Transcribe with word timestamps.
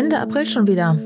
Ende 0.00 0.18
April 0.18 0.46
schon 0.46 0.66
wieder. 0.66 0.96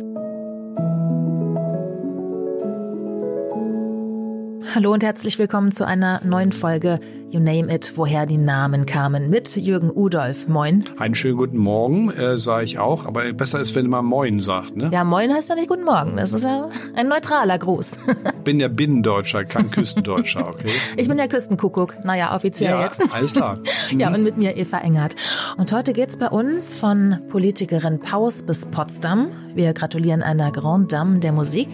Hallo 4.72 4.92
und 4.92 5.02
herzlich 5.02 5.36
willkommen 5.40 5.72
zu 5.72 5.84
einer 5.84 6.20
neuen 6.24 6.52
Folge 6.52 7.00
You 7.28 7.40
Name 7.40 7.74
It, 7.74 7.94
woher 7.96 8.24
die 8.24 8.38
Namen 8.38 8.86
kamen 8.86 9.30
mit 9.30 9.56
Jürgen 9.56 9.90
Udolf. 9.90 10.46
Moin. 10.46 10.84
Einen 10.96 11.16
schönen 11.16 11.38
guten 11.38 11.58
Morgen, 11.58 12.10
äh, 12.10 12.38
sage 12.38 12.66
ich 12.66 12.78
auch, 12.78 13.04
aber 13.04 13.32
besser 13.32 13.58
ist, 13.58 13.74
wenn 13.74 13.88
man 13.88 14.04
Moin 14.04 14.40
sagt, 14.40 14.76
ne? 14.76 14.90
Ja, 14.92 15.02
Moin 15.02 15.34
heißt 15.34 15.48
ja 15.48 15.56
nicht 15.56 15.68
Guten 15.68 15.84
Morgen, 15.84 16.16
das 16.16 16.32
ist 16.32 16.44
ja 16.44 16.68
ein 16.94 17.08
neutraler 17.08 17.58
Gruß. 17.58 17.98
bin 18.44 18.60
ja 18.60 18.68
Binnendeutscher, 18.68 19.44
kein 19.44 19.70
Küstendeutscher, 19.70 20.46
okay? 20.48 20.70
Ich 20.96 21.08
bin 21.08 21.16
der 21.16 21.28
Küstenkuckuck, 21.28 22.04
naja, 22.04 22.34
offiziell 22.34 22.72
ja, 22.72 22.84
jetzt. 22.84 23.02
alles 23.12 23.32
klar. 23.32 23.58
ja, 23.96 24.12
und 24.14 24.22
mit 24.22 24.36
mir 24.36 24.56
Eva 24.56 24.78
Engert. 24.78 25.16
Und 25.56 25.72
heute 25.72 25.92
geht's 25.92 26.18
bei 26.18 26.28
uns 26.28 26.78
von 26.78 27.20
Politikerin 27.28 28.00
Paus 28.00 28.44
bis 28.44 28.66
Potsdam. 28.66 29.28
Wir 29.54 29.72
gratulieren 29.72 30.22
einer 30.22 30.52
Grand 30.52 30.92
Dame 30.92 31.18
der 31.18 31.32
Musik. 31.32 31.68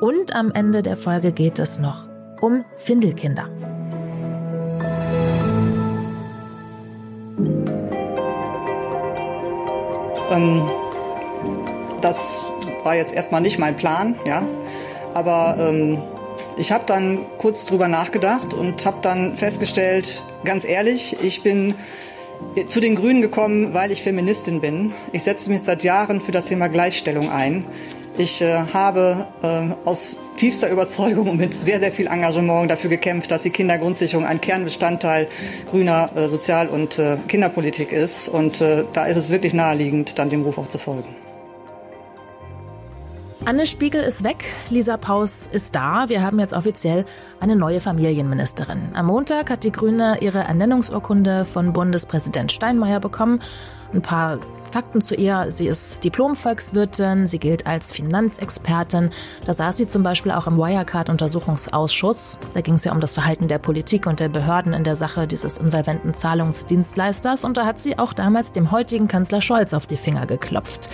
Und 0.00 0.34
am 0.34 0.52
Ende 0.52 0.82
der 0.82 0.96
Folge 0.96 1.32
geht 1.32 1.58
es 1.58 1.78
noch 1.78 2.06
um 2.40 2.64
Findelkinder. 2.74 3.48
Ähm, 10.30 10.62
das 12.00 12.48
war 12.82 12.94
jetzt 12.94 13.14
erstmal 13.14 13.40
nicht 13.40 13.58
mein 13.58 13.76
Plan, 13.76 14.16
ja. 14.26 14.42
Aber 15.14 15.56
ähm, 15.58 16.02
ich 16.56 16.72
habe 16.72 16.84
dann 16.86 17.26
kurz 17.38 17.66
drüber 17.66 17.88
nachgedacht 17.88 18.54
und 18.54 18.84
habe 18.86 18.98
dann 19.02 19.36
festgestellt, 19.36 20.22
ganz 20.44 20.64
ehrlich, 20.64 21.16
ich 21.22 21.42
bin 21.42 21.74
zu 22.66 22.80
den 22.80 22.94
Grünen 22.94 23.20
gekommen, 23.20 23.74
weil 23.74 23.90
ich 23.90 24.02
Feministin 24.02 24.60
bin. 24.60 24.92
Ich 25.12 25.22
setze 25.22 25.50
mich 25.50 25.62
seit 25.62 25.82
Jahren 25.82 26.20
für 26.20 26.32
das 26.32 26.46
Thema 26.46 26.68
Gleichstellung 26.68 27.30
ein. 27.30 27.66
Ich 28.16 28.40
äh, 28.42 28.58
habe 28.72 29.26
äh, 29.42 29.88
aus 29.88 30.18
tiefster 30.36 30.70
Überzeugung 30.70 31.28
und 31.28 31.36
mit 31.38 31.52
sehr, 31.52 31.80
sehr 31.80 31.90
viel 31.90 32.06
Engagement 32.06 32.70
dafür 32.70 32.90
gekämpft, 32.90 33.30
dass 33.32 33.42
die 33.42 33.50
Kindergrundsicherung 33.50 34.24
ein 34.24 34.40
Kernbestandteil 34.40 35.26
grüner 35.68 36.10
äh, 36.14 36.28
Sozial- 36.28 36.68
und 36.68 36.98
äh, 36.98 37.16
Kinderpolitik 37.26 37.90
ist. 37.90 38.28
Und 38.28 38.60
äh, 38.60 38.84
da 38.92 39.06
ist 39.06 39.16
es 39.16 39.30
wirklich 39.30 39.52
naheliegend, 39.52 40.18
dann 40.18 40.30
dem 40.30 40.42
Ruf 40.42 40.58
auch 40.58 40.68
zu 40.68 40.78
folgen. 40.78 41.23
Anne 43.46 43.66
Spiegel 43.66 44.02
ist 44.02 44.24
weg, 44.24 44.42
Lisa 44.70 44.96
Paus 44.96 45.46
ist 45.52 45.76
da. 45.76 46.08
Wir 46.08 46.22
haben 46.22 46.38
jetzt 46.38 46.54
offiziell 46.54 47.04
eine 47.40 47.56
neue 47.56 47.80
Familienministerin. 47.80 48.88
Am 48.94 49.04
Montag 49.04 49.50
hat 49.50 49.64
die 49.64 49.72
Grüne 49.72 50.16
ihre 50.22 50.38
Ernennungsurkunde 50.38 51.44
von 51.44 51.74
Bundespräsident 51.74 52.52
Steinmeier 52.52 53.00
bekommen. 53.00 53.40
Ein 53.92 54.00
paar 54.00 54.38
Fakten 54.72 55.02
zu 55.02 55.14
ihr. 55.14 55.52
Sie 55.52 55.68
ist 55.68 56.02
Diplom-Volkswirtin, 56.02 57.26
sie 57.26 57.38
gilt 57.38 57.66
als 57.66 57.92
Finanzexpertin. 57.92 59.10
Da 59.44 59.52
saß 59.52 59.76
sie 59.76 59.86
zum 59.86 60.02
Beispiel 60.02 60.32
auch 60.32 60.46
im 60.46 60.56
Wirecard-Untersuchungsausschuss. 60.56 62.38
Da 62.54 62.62
ging 62.62 62.74
es 62.74 62.84
ja 62.84 62.92
um 62.92 63.00
das 63.00 63.12
Verhalten 63.12 63.46
der 63.46 63.58
Politik 63.58 64.06
und 64.06 64.20
der 64.20 64.30
Behörden 64.30 64.72
in 64.72 64.84
der 64.84 64.96
Sache 64.96 65.26
dieses 65.26 65.58
insolventen 65.58 66.14
Zahlungsdienstleisters. 66.14 67.44
Und 67.44 67.58
da 67.58 67.66
hat 67.66 67.78
sie 67.78 67.98
auch 67.98 68.14
damals 68.14 68.52
dem 68.52 68.70
heutigen 68.70 69.06
Kanzler 69.06 69.42
Scholz 69.42 69.74
auf 69.74 69.86
die 69.86 69.98
Finger 69.98 70.26
geklopft. 70.26 70.88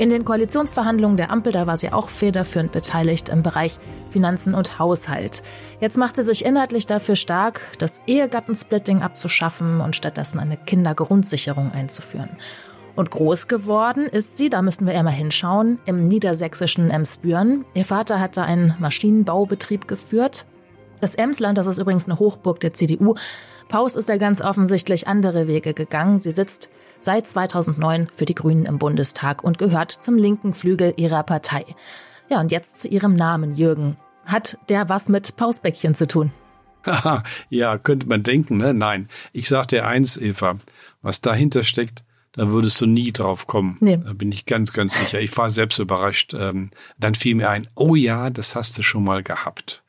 In 0.00 0.08
den 0.08 0.24
Koalitionsverhandlungen 0.24 1.18
der 1.18 1.30
Ampel, 1.30 1.52
da 1.52 1.66
war 1.66 1.76
sie 1.76 1.92
auch 1.92 2.08
federführend 2.08 2.72
beteiligt 2.72 3.28
im 3.28 3.42
Bereich 3.42 3.78
Finanzen 4.08 4.54
und 4.54 4.78
Haushalt. 4.78 5.42
Jetzt 5.78 5.98
macht 5.98 6.16
sie 6.16 6.22
sich 6.22 6.42
inhaltlich 6.42 6.86
dafür 6.86 7.16
stark, 7.16 7.60
das 7.78 8.00
Ehegattensplitting 8.06 9.02
abzuschaffen 9.02 9.82
und 9.82 9.94
stattdessen 9.94 10.38
eine 10.40 10.56
Kindergrundsicherung 10.56 11.72
einzuführen. 11.72 12.30
Und 12.96 13.10
groß 13.10 13.46
geworden 13.46 14.06
ist 14.06 14.38
sie, 14.38 14.48
da 14.48 14.62
müssen 14.62 14.86
wir 14.86 14.94
eher 14.94 15.02
mal 15.02 15.10
hinschauen, 15.10 15.78
im 15.84 16.08
niedersächsischen 16.08 16.90
Emsbüren. 16.90 17.66
Ihr 17.74 17.84
Vater 17.84 18.20
hatte 18.20 18.40
einen 18.40 18.76
Maschinenbaubetrieb 18.78 19.86
geführt. 19.86 20.46
Das 21.02 21.14
Emsland, 21.14 21.58
das 21.58 21.66
ist 21.66 21.78
übrigens 21.78 22.06
eine 22.06 22.18
Hochburg 22.18 22.58
der 22.60 22.72
CDU. 22.72 23.16
Paus 23.68 23.96
ist 23.96 24.08
da 24.08 24.16
ganz 24.16 24.40
offensichtlich 24.40 25.08
andere 25.08 25.46
Wege 25.46 25.74
gegangen. 25.74 26.18
Sie 26.18 26.32
sitzt 26.32 26.70
seit 27.00 27.26
2009 27.26 28.08
für 28.14 28.24
die 28.24 28.34
Grünen 28.34 28.66
im 28.66 28.78
Bundestag 28.78 29.42
und 29.44 29.58
gehört 29.58 29.92
zum 29.92 30.16
linken 30.16 30.54
Flügel 30.54 30.94
ihrer 30.96 31.22
Partei. 31.22 31.64
Ja, 32.28 32.40
und 32.40 32.52
jetzt 32.52 32.80
zu 32.80 32.88
ihrem 32.88 33.14
Namen, 33.14 33.56
Jürgen. 33.56 33.96
Hat 34.24 34.58
der 34.68 34.88
was 34.88 35.08
mit 35.08 35.36
Pausbäckchen 35.36 35.94
zu 35.94 36.06
tun? 36.06 36.32
ja, 37.50 37.78
könnte 37.78 38.08
man 38.08 38.22
denken, 38.22 38.56
ne? 38.56 38.72
Nein. 38.72 39.08
Ich 39.32 39.48
sag 39.48 39.68
dir 39.68 39.86
eins, 39.86 40.16
Eva, 40.16 40.58
was 41.02 41.20
dahinter 41.20 41.62
steckt, 41.62 42.04
da 42.32 42.48
würdest 42.48 42.80
du 42.80 42.86
nie 42.86 43.12
drauf 43.12 43.46
kommen. 43.46 43.76
Nee. 43.80 43.98
Da 43.98 44.12
bin 44.12 44.30
ich 44.30 44.46
ganz, 44.46 44.72
ganz 44.72 44.98
sicher. 44.98 45.20
Ich 45.20 45.36
war 45.36 45.50
selbst 45.50 45.78
überrascht. 45.78 46.32
Ähm, 46.32 46.70
dann 46.98 47.14
fiel 47.14 47.34
mir 47.34 47.50
ein, 47.50 47.66
oh 47.74 47.96
ja, 47.96 48.30
das 48.30 48.54
hast 48.54 48.78
du 48.78 48.82
schon 48.82 49.04
mal 49.04 49.22
gehabt. 49.22 49.82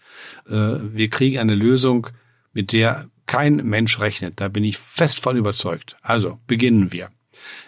Äh, 0.48 0.54
wir 0.82 1.10
kriegen 1.10 1.38
eine 1.38 1.56
Lösung, 1.56 2.08
mit 2.54 2.74
der 2.74 3.06
kein 3.32 3.56
Mensch 3.66 4.02
rechnet. 4.02 4.42
Da 4.42 4.50
bin 4.50 4.66
ich 4.66 4.78
fest 4.78 5.22
von 5.22 5.38
überzeugt. 5.38 5.96
Also 6.02 6.38
beginnen 6.48 6.92
wir. 6.92 7.12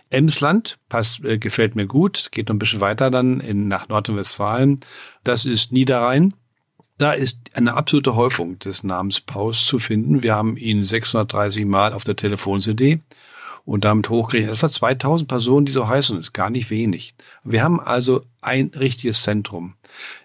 Emsland 0.09 0.77
passt, 0.89 1.23
äh, 1.23 1.37
gefällt 1.37 1.77
mir 1.77 1.87
gut, 1.87 2.33
geht 2.33 2.49
noch 2.49 2.55
ein 2.55 2.59
bisschen 2.59 2.81
weiter 2.81 3.09
dann 3.09 3.39
in, 3.39 3.69
nach 3.69 3.87
Nordrhein-Westfalen. 3.87 4.81
Das 5.23 5.45
ist 5.45 5.71
Niederrhein. 5.71 6.33
Da 6.97 7.13
ist 7.13 7.39
eine 7.53 7.75
absolute 7.75 8.15
Häufung 8.17 8.59
des 8.59 8.83
Namens 8.83 9.21
Paus 9.21 9.65
zu 9.65 9.79
finden. 9.79 10.21
Wir 10.21 10.35
haben 10.35 10.57
ihn 10.57 10.83
630 10.83 11.63
Mal 11.63 11.93
auf 11.93 12.03
der 12.03 12.17
Telefon-CD 12.17 12.99
und 13.63 13.85
damit 13.85 14.09
hochgerechnet 14.09 14.55
etwa 14.55 14.69
2000 14.69 15.29
Personen, 15.29 15.65
die 15.65 15.71
so 15.71 15.87
heißen, 15.87 16.19
ist 16.19 16.33
gar 16.33 16.49
nicht 16.49 16.71
wenig. 16.71 17.15
Wir 17.45 17.63
haben 17.63 17.79
also 17.79 18.25
ein 18.41 18.69
richtiges 18.77 19.21
Zentrum. 19.23 19.75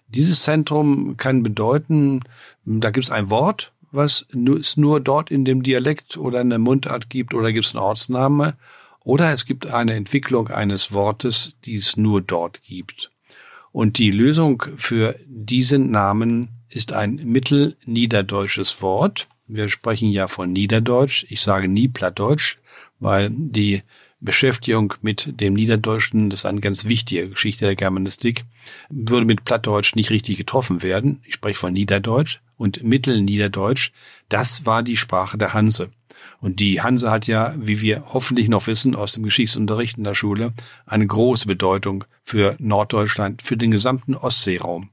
Dieses 0.08 0.42
Zentrum 0.42 1.16
kann 1.16 1.44
bedeuten, 1.44 2.22
da 2.64 2.90
gibt 2.90 3.04
es 3.04 3.12
ein 3.12 3.30
Wort, 3.30 3.72
was 3.90 4.26
es 4.60 4.76
nur 4.76 5.00
dort 5.00 5.30
in 5.30 5.44
dem 5.44 5.62
Dialekt 5.62 6.16
oder 6.16 6.40
in 6.40 6.50
der 6.50 6.58
Mundart 6.58 7.10
gibt, 7.10 7.34
oder 7.34 7.52
gibt 7.52 7.66
es 7.66 7.74
einen 7.74 7.84
Ortsname, 7.84 8.54
oder 9.00 9.32
es 9.32 9.46
gibt 9.46 9.66
eine 9.66 9.94
Entwicklung 9.94 10.48
eines 10.48 10.92
Wortes, 10.92 11.54
die 11.64 11.76
es 11.76 11.96
nur 11.96 12.20
dort 12.20 12.62
gibt. 12.62 13.10
Und 13.72 13.98
die 13.98 14.10
Lösung 14.10 14.62
für 14.76 15.14
diesen 15.26 15.90
Namen 15.90 16.48
ist 16.68 16.92
ein 16.92 17.16
mittelniederdeutsches 17.24 18.82
Wort. 18.82 19.28
Wir 19.46 19.68
sprechen 19.68 20.10
ja 20.10 20.28
von 20.28 20.52
Niederdeutsch. 20.52 21.24
Ich 21.28 21.40
sage 21.40 21.68
nie 21.68 21.88
Plattdeutsch 21.88 22.58
weil 23.00 23.30
die 23.30 23.82
Beschäftigung 24.20 24.94
mit 25.00 25.40
dem 25.40 25.54
Niederdeutschen, 25.54 26.30
das 26.30 26.40
ist 26.40 26.46
eine 26.46 26.60
ganz 26.60 26.86
wichtige 26.86 27.30
Geschichte 27.30 27.66
der 27.66 27.76
Germanistik, 27.76 28.44
würde 28.90 29.26
mit 29.26 29.44
Plattdeutsch 29.44 29.94
nicht 29.94 30.10
richtig 30.10 30.38
getroffen 30.38 30.82
werden. 30.82 31.22
Ich 31.24 31.34
spreche 31.34 31.58
von 31.58 31.72
Niederdeutsch 31.72 32.40
und 32.58 32.82
Mittelniederdeutsch. 32.82 33.92
Das 34.28 34.66
war 34.66 34.82
die 34.82 34.98
Sprache 34.98 35.38
der 35.38 35.54
Hanse. 35.54 35.90
Und 36.40 36.60
die 36.60 36.82
Hanse 36.82 37.10
hat 37.10 37.26
ja, 37.26 37.54
wie 37.56 37.80
wir 37.80 38.04
hoffentlich 38.12 38.48
noch 38.48 38.66
wissen 38.66 38.94
aus 38.94 39.12
dem 39.12 39.22
Geschichtsunterricht 39.22 39.96
in 39.96 40.04
der 40.04 40.14
Schule, 40.14 40.52
eine 40.84 41.06
große 41.06 41.46
Bedeutung 41.46 42.04
für 42.22 42.56
Norddeutschland, 42.58 43.42
für 43.42 43.56
den 43.56 43.70
gesamten 43.70 44.14
Ostseeraum 44.14 44.90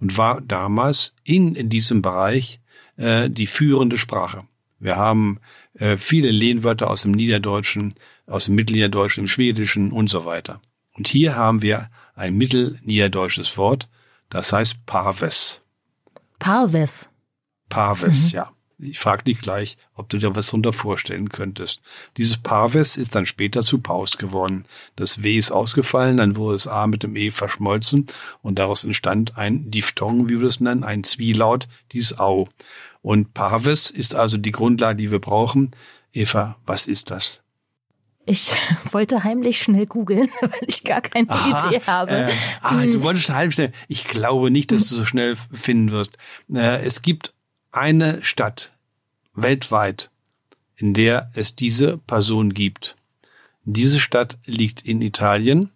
und 0.00 0.18
war 0.18 0.40
damals 0.40 1.14
in, 1.22 1.54
in 1.54 1.68
diesem 1.68 2.02
Bereich 2.02 2.60
äh, 2.96 3.30
die 3.30 3.46
führende 3.46 3.98
Sprache. 3.98 4.44
Wir 4.80 4.96
haben 4.96 5.38
äh, 5.74 5.96
viele 5.96 6.30
Lehnwörter 6.30 6.90
aus 6.90 7.02
dem 7.02 7.12
Niederdeutschen, 7.12 7.94
aus 8.26 8.46
dem 8.46 8.56
Mittelniederdeutschen, 8.56 9.24
im 9.24 9.28
Schwedischen 9.28 9.92
und 9.92 10.10
so 10.10 10.24
weiter. 10.24 10.60
Und 10.94 11.08
hier 11.08 11.36
haben 11.36 11.62
wir 11.62 11.88
ein 12.14 12.36
mittelniederdeutsches 12.36 13.56
Wort, 13.56 13.88
das 14.28 14.52
heißt 14.52 14.84
Parves. 14.86 15.61
Parves. 16.42 17.08
Parves, 17.68 18.24
mhm. 18.24 18.30
ja. 18.30 18.52
Ich 18.78 18.98
frage 18.98 19.22
dich 19.22 19.40
gleich, 19.40 19.76
ob 19.94 20.08
du 20.08 20.18
dir 20.18 20.34
was 20.34 20.46
darunter 20.46 20.72
vorstellen 20.72 21.28
könntest. 21.28 21.82
Dieses 22.16 22.36
Parves 22.36 22.96
ist 22.96 23.14
dann 23.14 23.26
später 23.26 23.62
zu 23.62 23.78
Paus 23.78 24.18
geworden. 24.18 24.64
Das 24.96 25.22
W 25.22 25.38
ist 25.38 25.52
ausgefallen, 25.52 26.16
dann 26.16 26.34
wurde 26.34 26.54
das 26.56 26.66
A 26.66 26.88
mit 26.88 27.04
dem 27.04 27.14
E 27.14 27.30
verschmolzen 27.30 28.08
und 28.42 28.58
daraus 28.58 28.82
entstand 28.82 29.38
ein 29.38 29.70
Diphthong, 29.70 30.28
wie 30.28 30.40
wir 30.40 30.46
das 30.46 30.58
nennen, 30.58 30.82
ein 30.82 31.04
Zwielaut, 31.04 31.68
dieses 31.92 32.18
Au. 32.18 32.48
Und 33.02 33.34
Parves 33.34 33.88
ist 33.90 34.16
also 34.16 34.36
die 34.36 34.52
Grundlage, 34.52 34.96
die 34.96 35.12
wir 35.12 35.20
brauchen. 35.20 35.70
Eva, 36.12 36.56
was 36.66 36.88
ist 36.88 37.12
das? 37.12 37.41
Ich 38.24 38.54
wollte 38.92 39.24
heimlich 39.24 39.58
schnell 39.58 39.86
googeln, 39.86 40.28
weil 40.40 40.60
ich 40.66 40.84
gar 40.84 41.00
keine 41.00 41.28
Aha, 41.30 41.66
Idee 41.66 41.80
habe. 41.86 42.10
Äh, 42.10 42.32
ah, 42.60 42.82
du 42.82 42.94
hm. 42.94 43.02
wolltest 43.02 43.30
heimlich 43.30 43.54
schnell. 43.54 43.72
Ich 43.88 44.04
glaube 44.04 44.50
nicht, 44.50 44.72
dass 44.72 44.88
du 44.88 44.96
so 44.96 45.04
schnell 45.04 45.36
finden 45.52 45.90
wirst. 45.90 46.16
Äh, 46.52 46.84
es 46.84 47.02
gibt 47.02 47.34
eine 47.70 48.22
Stadt 48.24 48.72
weltweit, 49.34 50.10
in 50.76 50.94
der 50.94 51.30
es 51.34 51.56
diese 51.56 51.98
Person 51.98 52.52
gibt. 52.52 52.96
Diese 53.64 54.00
Stadt 54.00 54.38
liegt 54.44 54.82
in 54.82 55.00
Italien 55.00 55.70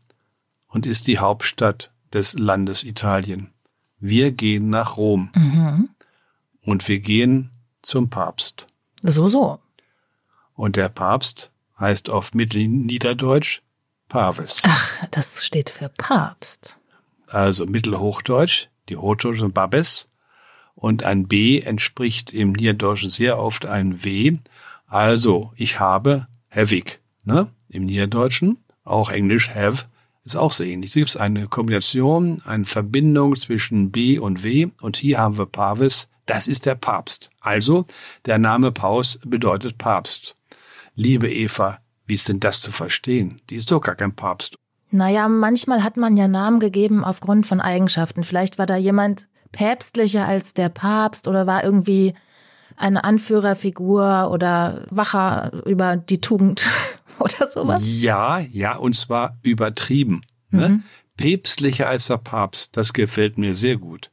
und 0.66 0.86
ist 0.86 1.06
die 1.06 1.18
Hauptstadt 1.18 1.90
des 2.12 2.34
Landes 2.34 2.84
Italien. 2.84 3.52
Wir 3.98 4.30
gehen 4.30 4.68
nach 4.68 4.96
Rom. 4.96 5.30
Mhm 5.34 5.88
und 6.66 6.86
wir 6.88 6.98
gehen 6.98 7.50
zum 7.80 8.10
Papst. 8.10 8.66
So, 9.02 9.28
so. 9.28 9.60
Und 10.54 10.76
der 10.76 10.88
Papst 10.88 11.50
heißt 11.78 12.10
auf 12.10 12.34
Mittelniederdeutsch 12.34 13.62
Pavis. 14.08 14.62
Ach, 14.64 15.04
das 15.10 15.44
steht 15.44 15.70
für 15.70 15.88
Papst. 15.88 16.78
Also 17.26 17.66
Mittelhochdeutsch, 17.66 18.68
die 18.88 18.96
Hochdeutschen 18.96 19.52
Babes. 19.52 20.08
Und 20.74 21.04
ein 21.04 21.26
B 21.26 21.60
entspricht 21.60 22.32
im 22.32 22.52
Niederdeutschen 22.52 23.10
sehr 23.10 23.38
oft 23.38 23.64
ein 23.66 24.04
W. 24.04 24.36
Also, 24.86 25.52
ich 25.56 25.80
habe 25.80 26.26
Havig, 26.50 27.00
ne? 27.24 27.50
Im 27.68 27.86
Niederdeutschen. 27.86 28.58
Auch 28.84 29.10
Englisch 29.10 29.50
have 29.54 29.86
ist 30.24 30.36
auch 30.36 30.52
sehr 30.52 30.66
ähnlich. 30.66 30.92
Da 30.92 31.00
gibt 31.00 31.10
es 31.10 31.16
eine 31.16 31.48
Kombination, 31.48 32.42
eine 32.44 32.66
Verbindung 32.66 33.36
zwischen 33.36 33.90
B 33.90 34.18
und 34.18 34.44
W. 34.44 34.68
Und 34.80 34.98
hier 34.98 35.18
haben 35.18 35.38
wir 35.38 35.46
Pavis. 35.46 36.08
Das 36.26 36.46
ist 36.46 36.66
der 36.66 36.74
Papst. 36.74 37.30
Also, 37.40 37.86
der 38.26 38.38
Name 38.38 38.70
Paus 38.70 39.18
bedeutet 39.24 39.78
Papst. 39.78 40.36
Liebe 40.98 41.30
Eva, 41.30 41.78
wie 42.06 42.14
ist 42.14 42.26
denn 42.30 42.40
das 42.40 42.62
zu 42.62 42.72
verstehen? 42.72 43.42
Die 43.50 43.56
ist 43.56 43.70
doch 43.70 43.82
gar 43.82 43.96
kein 43.96 44.16
Papst. 44.16 44.56
Naja, 44.90 45.28
manchmal 45.28 45.84
hat 45.84 45.98
man 45.98 46.16
ja 46.16 46.26
Namen 46.26 46.58
gegeben 46.58 47.04
aufgrund 47.04 47.46
von 47.46 47.60
Eigenschaften. 47.60 48.24
Vielleicht 48.24 48.58
war 48.58 48.64
da 48.64 48.76
jemand 48.76 49.28
päpstlicher 49.52 50.26
als 50.26 50.54
der 50.54 50.70
Papst 50.70 51.28
oder 51.28 51.46
war 51.46 51.62
irgendwie 51.62 52.14
eine 52.76 53.04
Anführerfigur 53.04 54.30
oder 54.30 54.86
Wacher 54.88 55.52
über 55.66 55.98
die 55.98 56.22
Tugend 56.22 56.70
oder 57.18 57.46
sowas? 57.46 57.82
Ja, 57.84 58.38
ja, 58.38 58.76
und 58.76 58.96
zwar 58.96 59.36
übertrieben. 59.42 60.22
Ne? 60.48 60.68
Mhm. 60.68 60.82
Päpstlicher 61.18 61.88
als 61.88 62.06
der 62.06 62.18
Papst, 62.18 62.74
das 62.74 62.94
gefällt 62.94 63.36
mir 63.36 63.54
sehr 63.54 63.76
gut. 63.76 64.10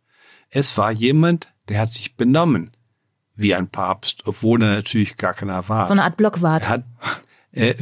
Es 0.50 0.78
war 0.78 0.92
jemand, 0.92 1.48
der 1.70 1.80
hat 1.80 1.94
sich 1.94 2.18
benommen 2.18 2.72
wie 3.36 3.56
ein 3.56 3.68
Papst, 3.68 4.24
obwohl 4.26 4.62
er 4.62 4.76
natürlich 4.76 5.18
gar 5.18 5.34
keiner 5.34 5.68
war. 5.70 5.88
So 5.88 5.94
eine 5.94 6.04
Art 6.04 6.18
Blockwart. 6.18 6.64
Er 6.64 6.70
hat, 6.70 6.84
äh, 7.56 7.76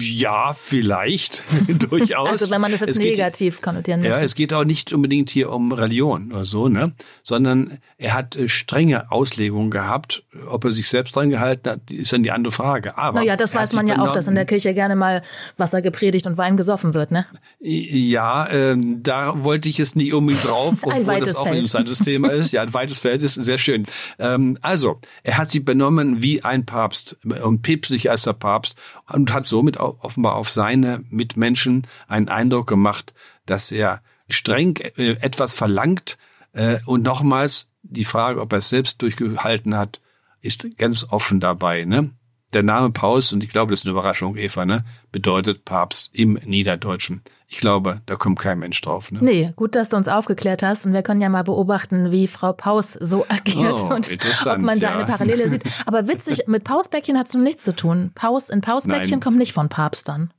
ja, 0.00 0.52
vielleicht, 0.54 1.42
durchaus. 1.68 2.28
Also 2.28 2.50
wenn 2.50 2.60
man 2.60 2.70
das 2.70 2.80
jetzt 2.80 2.90
es 2.90 2.98
negativ 2.98 3.56
geht, 3.56 3.62
konnotieren 3.62 4.00
möchte. 4.00 4.16
Ja, 4.16 4.22
es 4.22 4.36
geht 4.36 4.52
auch 4.52 4.64
nicht 4.64 4.92
unbedingt 4.92 5.30
hier 5.30 5.50
um 5.50 5.72
Religion 5.72 6.30
oder 6.30 6.44
so, 6.44 6.68
ne? 6.68 6.94
Sondern 7.24 7.78
er 7.98 8.14
hat 8.14 8.36
äh, 8.36 8.48
strenge 8.48 9.10
Auslegungen 9.10 9.72
gehabt. 9.72 10.22
Ob 10.48 10.64
er 10.64 10.70
sich 10.70 10.88
selbst 10.88 11.16
dran 11.16 11.30
gehalten 11.30 11.68
hat, 11.68 11.90
ist 11.90 12.12
dann 12.12 12.22
die 12.22 12.30
andere 12.30 12.52
Frage. 12.52 12.96
Aber 12.96 13.18
naja, 13.18 13.34
das 13.34 13.56
weiß 13.56 13.72
man 13.72 13.88
ja 13.88 13.98
auch, 13.98 14.12
dass 14.12 14.28
in 14.28 14.36
der 14.36 14.44
Kirche 14.44 14.74
gerne 14.74 14.94
mal 14.94 15.22
Wasser 15.56 15.82
gepredigt 15.82 16.28
und 16.28 16.38
Wein 16.38 16.56
gesoffen 16.56 16.94
wird, 16.94 17.10
ne? 17.10 17.26
Ja, 17.58 18.46
äh, 18.46 18.76
da 18.78 19.42
wollte 19.42 19.68
ich 19.68 19.78
jetzt 19.78 19.96
nicht 19.96 20.14
unbedingt 20.14 20.44
drauf, 20.48 20.84
obwohl 20.84 21.18
das 21.18 21.34
auch 21.34 21.42
Feld. 21.42 21.52
ein 21.52 21.58
interessantes 21.58 21.98
Thema 21.98 22.28
ist. 22.28 22.52
Ja, 22.52 22.62
ein 22.62 22.72
weites 22.72 23.00
Feld 23.00 23.24
ist 23.24 23.34
sehr 23.34 23.58
schön. 23.58 23.86
Ähm, 24.20 24.56
also, 24.62 25.00
er 25.24 25.36
hat 25.36 25.50
sich 25.50 25.64
benommen 25.64 26.22
wie 26.22 26.44
ein 26.44 26.64
Papst 26.64 27.16
und 27.24 27.62
päpstlich 27.62 28.08
als 28.08 28.22
der 28.22 28.34
Papst 28.34 28.76
und 29.16 29.32
hat 29.32 29.46
somit 29.46 29.78
offenbar 29.78 30.34
auf 30.34 30.50
seine 30.50 31.02
Mitmenschen 31.08 31.86
einen 32.06 32.28
Eindruck 32.28 32.66
gemacht, 32.66 33.14
dass 33.46 33.72
er 33.72 34.02
streng 34.28 34.76
äh, 34.76 35.12
etwas 35.22 35.54
verlangt. 35.54 36.18
Äh, 36.52 36.80
und 36.84 37.02
nochmals 37.02 37.70
die 37.82 38.04
Frage, 38.04 38.42
ob 38.42 38.52
er 38.52 38.58
es 38.58 38.68
selbst 38.68 39.00
durchgehalten 39.00 39.74
hat, 39.74 40.02
ist 40.42 40.68
ganz 40.76 41.06
offen 41.08 41.40
dabei. 41.40 41.86
Ne? 41.86 42.10
Der 42.56 42.62
Name 42.62 42.88
Paus, 42.88 43.34
und 43.34 43.44
ich 43.44 43.50
glaube, 43.50 43.70
das 43.70 43.80
ist 43.80 43.84
eine 43.84 43.90
Überraschung, 43.90 44.34
Eva, 44.38 44.64
ne, 44.64 44.82
bedeutet 45.12 45.66
Papst 45.66 46.08
im 46.14 46.38
Niederdeutschen. 46.42 47.20
Ich 47.48 47.58
glaube, 47.58 48.00
da 48.06 48.16
kommt 48.16 48.38
kein 48.38 48.58
Mensch 48.58 48.80
drauf. 48.80 49.12
Ne? 49.12 49.18
Nee, 49.20 49.52
gut, 49.56 49.74
dass 49.74 49.90
du 49.90 49.98
uns 49.98 50.08
aufgeklärt 50.08 50.62
hast. 50.62 50.86
Und 50.86 50.94
wir 50.94 51.02
können 51.02 51.20
ja 51.20 51.28
mal 51.28 51.44
beobachten, 51.44 52.12
wie 52.12 52.26
Frau 52.26 52.54
Paus 52.54 52.94
so 52.94 53.26
agiert 53.28 53.80
oh, 53.82 53.94
und 53.94 54.10
ob 54.46 54.58
man 54.58 54.80
da 54.80 54.88
ja. 54.88 54.96
eine 54.96 55.04
Parallele 55.04 55.50
sieht. 55.50 55.64
Aber 55.84 56.08
witzig, 56.08 56.44
mit 56.46 56.64
Pausbäckchen 56.64 57.18
hat 57.18 57.26
es 57.26 57.34
nun 57.34 57.42
nichts 57.42 57.62
zu 57.62 57.76
tun. 57.76 58.12
Paus 58.14 58.48
in 58.48 58.62
Pausbäckchen 58.62 59.10
Nein. 59.10 59.20
kommt 59.20 59.36
nicht 59.36 59.52
von 59.52 59.68
Papst 59.68 60.08
dann. 60.08 60.30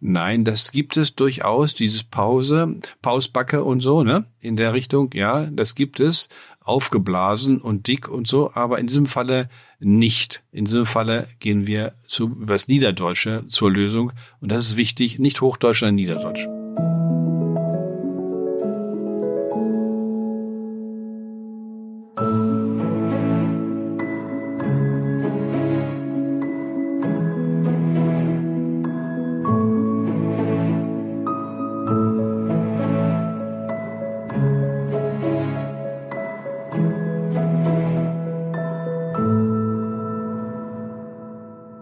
Nein, 0.00 0.44
das 0.44 0.72
gibt 0.72 0.96
es 0.96 1.14
durchaus, 1.14 1.74
dieses 1.74 2.04
Pause, 2.04 2.80
Pausbacke 3.02 3.64
und 3.64 3.80
so, 3.80 4.02
ne? 4.02 4.24
In 4.40 4.56
der 4.56 4.72
Richtung, 4.72 5.10
ja, 5.14 5.46
das 5.46 5.74
gibt 5.74 6.00
es. 6.00 6.28
Aufgeblasen 6.60 7.60
und 7.60 7.86
dick 7.86 8.08
und 8.08 8.26
so, 8.26 8.52
aber 8.54 8.80
in 8.80 8.88
diesem 8.88 9.06
Falle 9.06 9.48
nicht. 9.78 10.42
In 10.50 10.64
diesem 10.64 10.84
Falle 10.84 11.28
gehen 11.38 11.66
wir 11.68 11.94
zu, 12.08 12.24
übers 12.24 12.66
Niederdeutsche 12.66 13.44
zur 13.46 13.70
Lösung. 13.70 14.12
Und 14.40 14.50
das 14.50 14.66
ist 14.66 14.76
wichtig, 14.76 15.20
nicht 15.20 15.40
Hochdeutsch, 15.40 15.80
sondern 15.80 15.94
Niederdeutsch. 15.94 16.48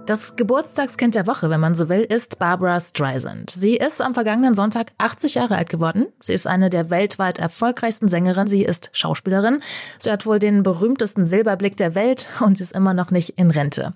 Das 0.06 0.36
Geburtstagskind 0.36 1.14
der 1.14 1.26
Woche, 1.26 1.48
wenn 1.48 1.60
man 1.60 1.74
so 1.74 1.88
will, 1.88 2.02
ist 2.02 2.38
Barbara 2.38 2.78
Streisand. 2.78 3.48
Sie 3.48 3.76
ist 3.76 4.02
am 4.02 4.12
vergangenen 4.12 4.54
Sonntag 4.54 4.92
80 4.98 5.36
Jahre 5.36 5.56
alt 5.56 5.70
geworden. 5.70 6.06
Sie 6.20 6.34
ist 6.34 6.46
eine 6.46 6.68
der 6.68 6.90
weltweit 6.90 7.38
erfolgreichsten 7.38 8.08
Sängerinnen. 8.08 8.46
Sie 8.46 8.64
ist 8.64 8.90
Schauspielerin. 8.92 9.60
Sie 9.98 10.12
hat 10.12 10.26
wohl 10.26 10.38
den 10.38 10.62
berühmtesten 10.62 11.24
Silberblick 11.24 11.78
der 11.78 11.94
Welt 11.94 12.28
und 12.40 12.58
sie 12.58 12.64
ist 12.64 12.74
immer 12.74 12.92
noch 12.92 13.10
nicht 13.10 13.30
in 13.38 13.50
Rente. 13.50 13.94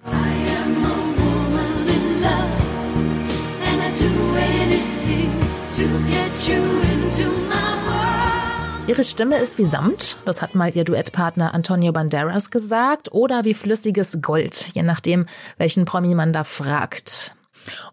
Ihre 8.88 9.04
Stimme 9.04 9.36
ist 9.36 9.58
wie 9.58 9.66
Samt, 9.66 10.16
das 10.24 10.40
hat 10.40 10.54
mal 10.54 10.74
ihr 10.74 10.82
Duettpartner 10.82 11.52
Antonio 11.52 11.92
Banderas 11.92 12.50
gesagt, 12.50 13.12
oder 13.12 13.44
wie 13.44 13.52
flüssiges 13.52 14.22
Gold, 14.22 14.68
je 14.72 14.82
nachdem, 14.82 15.26
welchen 15.58 15.84
Promi 15.84 16.14
man 16.14 16.32
da 16.32 16.42
fragt. 16.42 17.34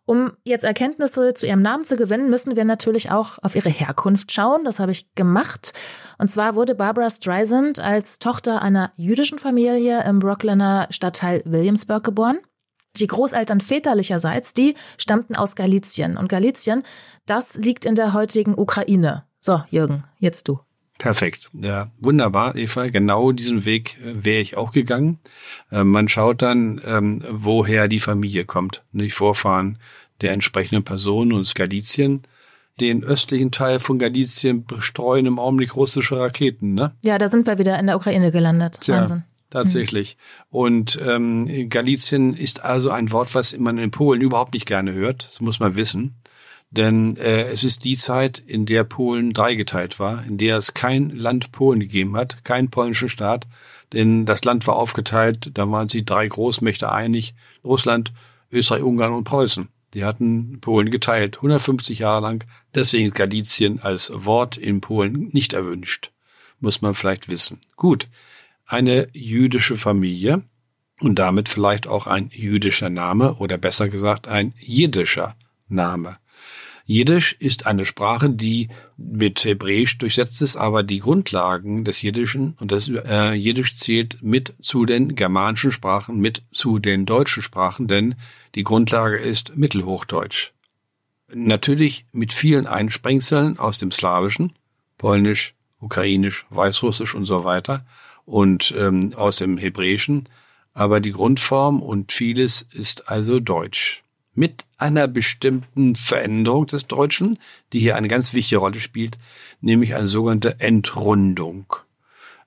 Um 0.05 0.31
jetzt 0.45 0.63
Erkenntnisse 0.63 1.33
zu 1.33 1.47
ihrem 1.47 1.61
Namen 1.61 1.83
zu 1.83 1.97
gewinnen, 1.97 2.29
müssen 2.29 2.55
wir 2.55 2.63
natürlich 2.63 3.11
auch 3.11 3.39
auf 3.41 3.57
ihre 3.57 3.67
Herkunft 3.67 4.31
schauen. 4.31 4.63
Das 4.63 4.79
habe 4.79 4.93
ich 4.93 5.13
gemacht. 5.15 5.73
Und 6.17 6.29
zwar 6.29 6.55
wurde 6.55 6.75
Barbara 6.75 7.09
Streisand 7.09 7.81
als 7.81 8.19
Tochter 8.19 8.61
einer 8.61 8.93
jüdischen 8.95 9.37
Familie 9.37 10.01
im 10.05 10.19
Brooklyner 10.19 10.87
Stadtteil 10.91 11.41
Williamsburg 11.43 12.05
geboren. 12.05 12.39
Die 12.95 13.07
Großeltern 13.07 13.59
väterlicherseits, 13.59 14.53
die 14.53 14.75
stammten 14.97 15.35
aus 15.35 15.57
Galizien. 15.57 16.15
Und 16.15 16.29
Galizien, 16.29 16.83
das 17.25 17.55
liegt 17.55 17.83
in 17.83 17.95
der 17.95 18.13
heutigen 18.13 18.57
Ukraine. 18.57 19.25
So, 19.41 19.61
Jürgen, 19.69 20.05
jetzt 20.19 20.47
du. 20.47 20.61
Perfekt. 20.97 21.49
Ja, 21.53 21.91
wunderbar, 21.99 22.55
Eva. 22.55 22.87
Genau 22.87 23.31
diesen 23.31 23.65
Weg 23.65 23.97
äh, 24.01 24.23
wäre 24.23 24.41
ich 24.41 24.57
auch 24.57 24.71
gegangen. 24.71 25.19
Äh, 25.71 25.83
man 25.83 26.07
schaut 26.07 26.41
dann, 26.41 26.81
ähm, 26.85 27.21
woher 27.29 27.87
die 27.87 27.99
Familie 27.99 28.45
kommt. 28.45 28.83
Nicht 28.91 29.13
Vorfahren 29.13 29.77
der 30.21 30.31
entsprechenden 30.31 30.83
Person 30.83 31.33
und 31.33 31.53
Galizien. 31.53 32.23
Den 32.79 33.03
östlichen 33.03 33.51
Teil 33.51 33.79
von 33.79 33.99
Galizien 33.99 34.65
bestreuen 34.65 35.25
im 35.25 35.39
Augenblick 35.39 35.75
russische 35.75 36.19
Raketen, 36.19 36.73
ne? 36.73 36.93
Ja, 37.01 37.17
da 37.17 37.29
sind 37.29 37.47
wir 37.47 37.57
wieder 37.57 37.79
in 37.79 37.87
der 37.87 37.95
Ukraine 37.95 38.31
gelandet. 38.31 38.79
Tja, 38.81 38.97
Wahnsinn. 38.99 39.23
Tatsächlich. 39.49 40.11
Hm. 40.11 40.17
Und 40.49 40.99
ähm, 41.05 41.69
Galizien 41.69 42.35
ist 42.35 42.63
also 42.63 42.89
ein 42.89 43.11
Wort, 43.11 43.33
was 43.35 43.57
man 43.57 43.77
in 43.77 43.91
Polen 43.91 44.21
überhaupt 44.21 44.53
nicht 44.53 44.65
gerne 44.65 44.93
hört. 44.93 45.29
Das 45.31 45.41
muss 45.41 45.59
man 45.59 45.77
wissen. 45.77 46.15
Denn 46.71 47.15
äh, 47.17 47.43
es 47.43 47.63
ist 47.63 47.85
die 47.85 47.97
Zeit, 47.97 48.39
in 48.39 48.65
der 48.65 48.83
Polen 48.83 49.33
dreigeteilt 49.33 49.99
war, 49.99 50.23
in 50.25 50.37
der 50.37 50.57
es 50.57 50.73
kein 50.73 51.09
Land 51.09 51.51
Polen 51.51 51.79
gegeben 51.79 52.17
hat, 52.17 52.43
keinen 52.43 52.69
polnischen 52.69 53.09
Staat. 53.09 53.47
Denn 53.93 54.25
das 54.25 54.43
Land 54.43 54.67
war 54.67 54.75
aufgeteilt, 54.75 55.51
da 55.53 55.69
waren 55.71 55.87
sie 55.87 56.03
drei 56.03 56.27
Großmächte 56.27 56.91
einig, 56.91 57.35
Russland, 57.63 58.13
Österreich, 58.51 58.83
Ungarn 58.83 59.13
und 59.13 59.23
Preußen. 59.23 59.69
Die 59.93 60.03
hatten 60.03 60.59
Polen 60.59 60.91
geteilt, 60.91 61.37
150 61.37 61.99
Jahre 61.99 62.21
lang. 62.21 62.43
Deswegen 62.73 63.07
ist 63.07 63.15
Galizien 63.15 63.79
als 63.79 64.11
Wort 64.13 64.57
in 64.57 64.81
Polen 64.81 65.29
nicht 65.31 65.53
erwünscht. 65.53 66.11
Muss 66.59 66.81
man 66.81 66.95
vielleicht 66.95 67.29
wissen. 67.29 67.61
Gut, 67.77 68.09
eine 68.65 69.07
jüdische 69.13 69.77
Familie 69.77 70.43
und 70.99 71.19
damit 71.19 71.47
vielleicht 71.47 71.87
auch 71.87 72.07
ein 72.07 72.29
jüdischer 72.33 72.89
Name 72.89 73.35
oder 73.35 73.57
besser 73.57 73.87
gesagt 73.87 74.27
ein 74.27 74.53
jiddischer 74.57 75.37
Name. 75.67 76.17
Jiddisch 76.87 77.33
ist 77.39 77.65
eine 77.65 77.83
Sprache, 77.83 78.29
die 78.29 78.69
mit 78.95 79.43
Hebräisch 79.43 79.97
durchsetzt 79.97 80.41
ist, 80.43 80.55
aber 80.55 80.83
die 80.83 80.99
Grundlagen 80.99 81.83
des 81.83 82.03
Jiddischen 82.03 82.55
und 82.59 82.71
das 82.71 82.87
äh, 82.87 83.33
Jiddisch 83.33 83.75
zählt 83.75 84.21
mit 84.21 84.53
zu 84.61 84.85
den 84.85 85.15
germanischen 85.15 85.71
Sprachen, 85.71 86.19
mit 86.19 86.43
zu 86.51 86.77
den 86.77 87.07
deutschen 87.07 87.41
Sprachen, 87.41 87.87
denn 87.87 88.13
die 88.53 88.63
Grundlage 88.63 89.17
ist 89.17 89.57
Mittelhochdeutsch. 89.57 90.51
Natürlich 91.33 92.05
mit 92.11 92.31
vielen 92.31 92.67
Einsprengseln 92.67 93.57
aus 93.57 93.79
dem 93.79 93.89
Slawischen, 93.89 94.53
Polnisch, 94.99 95.55
Ukrainisch, 95.79 96.45
Weißrussisch 96.51 97.15
und 97.15 97.25
so 97.25 97.43
weiter 97.43 97.83
und 98.25 98.75
ähm, 98.77 99.13
aus 99.15 99.37
dem 99.37 99.57
Hebräischen, 99.57 100.29
aber 100.73 100.99
die 100.99 101.11
Grundform 101.11 101.81
und 101.81 102.11
vieles 102.11 102.61
ist 102.61 103.09
also 103.09 103.39
Deutsch. 103.39 104.04
Mit 104.35 104.65
einer 104.77 105.07
bestimmten 105.07 105.95
Veränderung 105.95 106.67
des 106.67 106.87
Deutschen, 106.87 107.37
die 107.73 107.79
hier 107.79 107.95
eine 107.95 108.07
ganz 108.07 108.33
wichtige 108.33 108.59
Rolle 108.59 108.79
spielt, 108.79 109.17
nämlich 109.61 109.95
eine 109.95 110.07
sogenannte 110.07 110.59
Entrundung. 110.59 111.73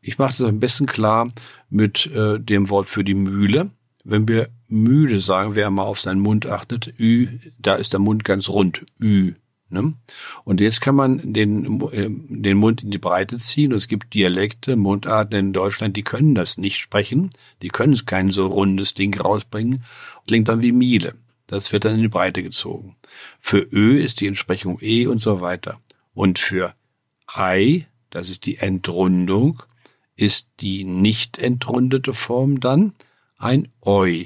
Ich 0.00 0.18
mache 0.18 0.37
das 0.38 0.49
am 0.49 0.61
besten 0.61 0.87
klar 0.87 1.28
mit 1.71 2.07
äh, 2.07 2.38
dem 2.38 2.71
Wort 2.71 2.88
für 2.88 3.02
die 3.02 3.14
Mühle. 3.14 3.71
Wenn 4.04 4.28
wir 4.28 4.49
Mühle 4.68 5.21
sagen, 5.21 5.54
wer 5.54 5.71
mal 5.71 5.83
auf 5.83 6.00
seinen 6.00 6.21
Mund 6.21 6.47
achtet, 6.47 6.95
Ü, 6.99 7.26
da 7.59 7.75
ist 7.75 7.92
der 7.92 8.00
Mund 8.00 8.25
ganz 8.25 8.49
rund, 8.49 8.87
Ü. 9.00 9.35
Ne? 9.71 9.95
Und 10.45 10.61
jetzt 10.62 10.80
kann 10.80 10.95
man 10.95 11.33
den, 11.33 11.83
äh, 11.92 12.09
den 12.09 12.57
Mund 12.57 12.83
in 12.83 12.90
die 12.90 12.99
Breite 12.99 13.38
ziehen. 13.38 13.73
Und 13.73 13.76
es 13.76 13.88
gibt 13.88 14.14
Dialekte, 14.14 14.76
Mundarten 14.76 15.38
in 15.38 15.52
Deutschland, 15.52 15.97
die 15.97 16.04
können 16.04 16.35
das 16.35 16.57
nicht 16.57 16.78
sprechen. 16.78 17.30
Die 17.61 17.68
können 17.68 17.99
kein 18.07 18.30
so 18.30 18.47
rundes 18.47 18.95
Ding 18.95 19.18
rausbringen. 19.18 19.85
Klingt 20.26 20.49
dann 20.49 20.62
wie 20.62 20.73
Miele. 20.73 21.14
Das 21.49 21.73
wird 21.73 21.85
dann 21.85 21.97
in 21.97 22.02
die 22.02 22.09
Breite 22.09 22.43
gezogen. 22.43 22.97
Für 23.40 23.67
Ö 23.73 23.99
ist 23.99 24.21
die 24.21 24.28
Entsprechung 24.28 24.78
E 24.81 25.07
und 25.07 25.19
so 25.19 25.40
weiter. 25.40 25.81
Und 26.14 26.38
für 26.38 26.75
Ei, 27.26 27.87
das 28.11 28.31
ist 28.31 28.47
die 28.47 28.59
Entrundung, 28.59 29.62
ist 30.14 30.47
die 30.61 30.85
nicht 30.85 31.38
entrundete 31.38 32.12
Form 32.12 32.61
dann 32.61 32.93
ein 33.38 33.69
Eu. 33.85 34.25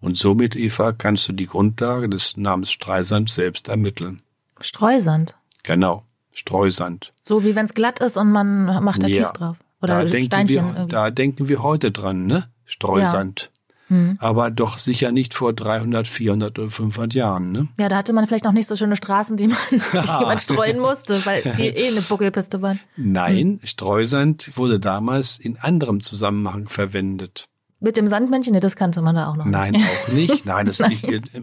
Und 0.00 0.16
somit, 0.16 0.56
Eva, 0.56 0.92
kannst 0.92 1.28
du 1.28 1.32
die 1.32 1.46
Grundlage 1.46 2.08
des 2.08 2.36
Namens 2.36 2.70
Streisand 2.70 3.30
selbst 3.30 3.68
ermitteln. 3.68 4.22
Streusand? 4.60 5.34
Genau, 5.64 6.04
Streusand. 6.32 7.12
So 7.24 7.44
wie 7.44 7.56
wenn 7.56 7.64
es 7.64 7.74
glatt 7.74 8.00
ist 8.00 8.16
und 8.16 8.30
man 8.30 8.82
macht 8.84 9.02
da 9.02 9.08
ja, 9.08 9.18
Kies 9.18 9.32
drauf. 9.32 9.56
Oder 9.82 10.04
da 10.04 10.08
Steinchen. 10.08 10.46
Denken 10.46 10.76
wir, 10.76 10.86
da 10.86 11.10
denken 11.10 11.48
wir 11.48 11.62
heute 11.62 11.90
dran, 11.90 12.26
ne? 12.26 12.48
Streusand. 12.64 13.50
Ja. 13.52 13.55
Hm. 13.88 14.16
Aber 14.20 14.50
doch 14.50 14.78
sicher 14.78 15.12
nicht 15.12 15.34
vor 15.34 15.52
300, 15.52 16.08
400 16.08 16.58
oder 16.58 16.70
500 16.70 17.14
Jahren, 17.14 17.52
ne? 17.52 17.68
Ja, 17.78 17.88
da 17.88 17.96
hatte 17.96 18.12
man 18.12 18.26
vielleicht 18.26 18.44
noch 18.44 18.52
nicht 18.52 18.66
so 18.66 18.76
schöne 18.76 18.96
Straßen, 18.96 19.36
die 19.36 19.48
man, 19.48 19.58
die 19.70 19.76
man 20.24 20.38
streuen 20.38 20.78
musste, 20.78 21.24
weil 21.24 21.42
die 21.42 21.68
eh 21.68 21.88
eine 21.88 22.00
Buckelpiste 22.08 22.62
waren. 22.62 22.80
Nein, 22.96 23.58
hm. 23.60 23.60
Streusand 23.64 24.56
wurde 24.56 24.80
damals 24.80 25.38
in 25.38 25.56
anderem 25.58 26.00
Zusammenhang 26.00 26.68
verwendet. 26.68 27.46
Mit 27.78 27.96
dem 27.96 28.06
Sandmännchen, 28.06 28.54
nee, 28.54 28.60
das 28.60 28.74
kannte 28.74 29.02
man 29.02 29.14
da 29.14 29.28
auch 29.28 29.36
noch. 29.36 29.44
Nein, 29.44 29.72
nicht. 29.72 29.86
auch 29.86 30.12
nicht. 30.12 30.46
Nein, 30.46 30.66
das 30.66 30.78
Nein. 30.78 30.98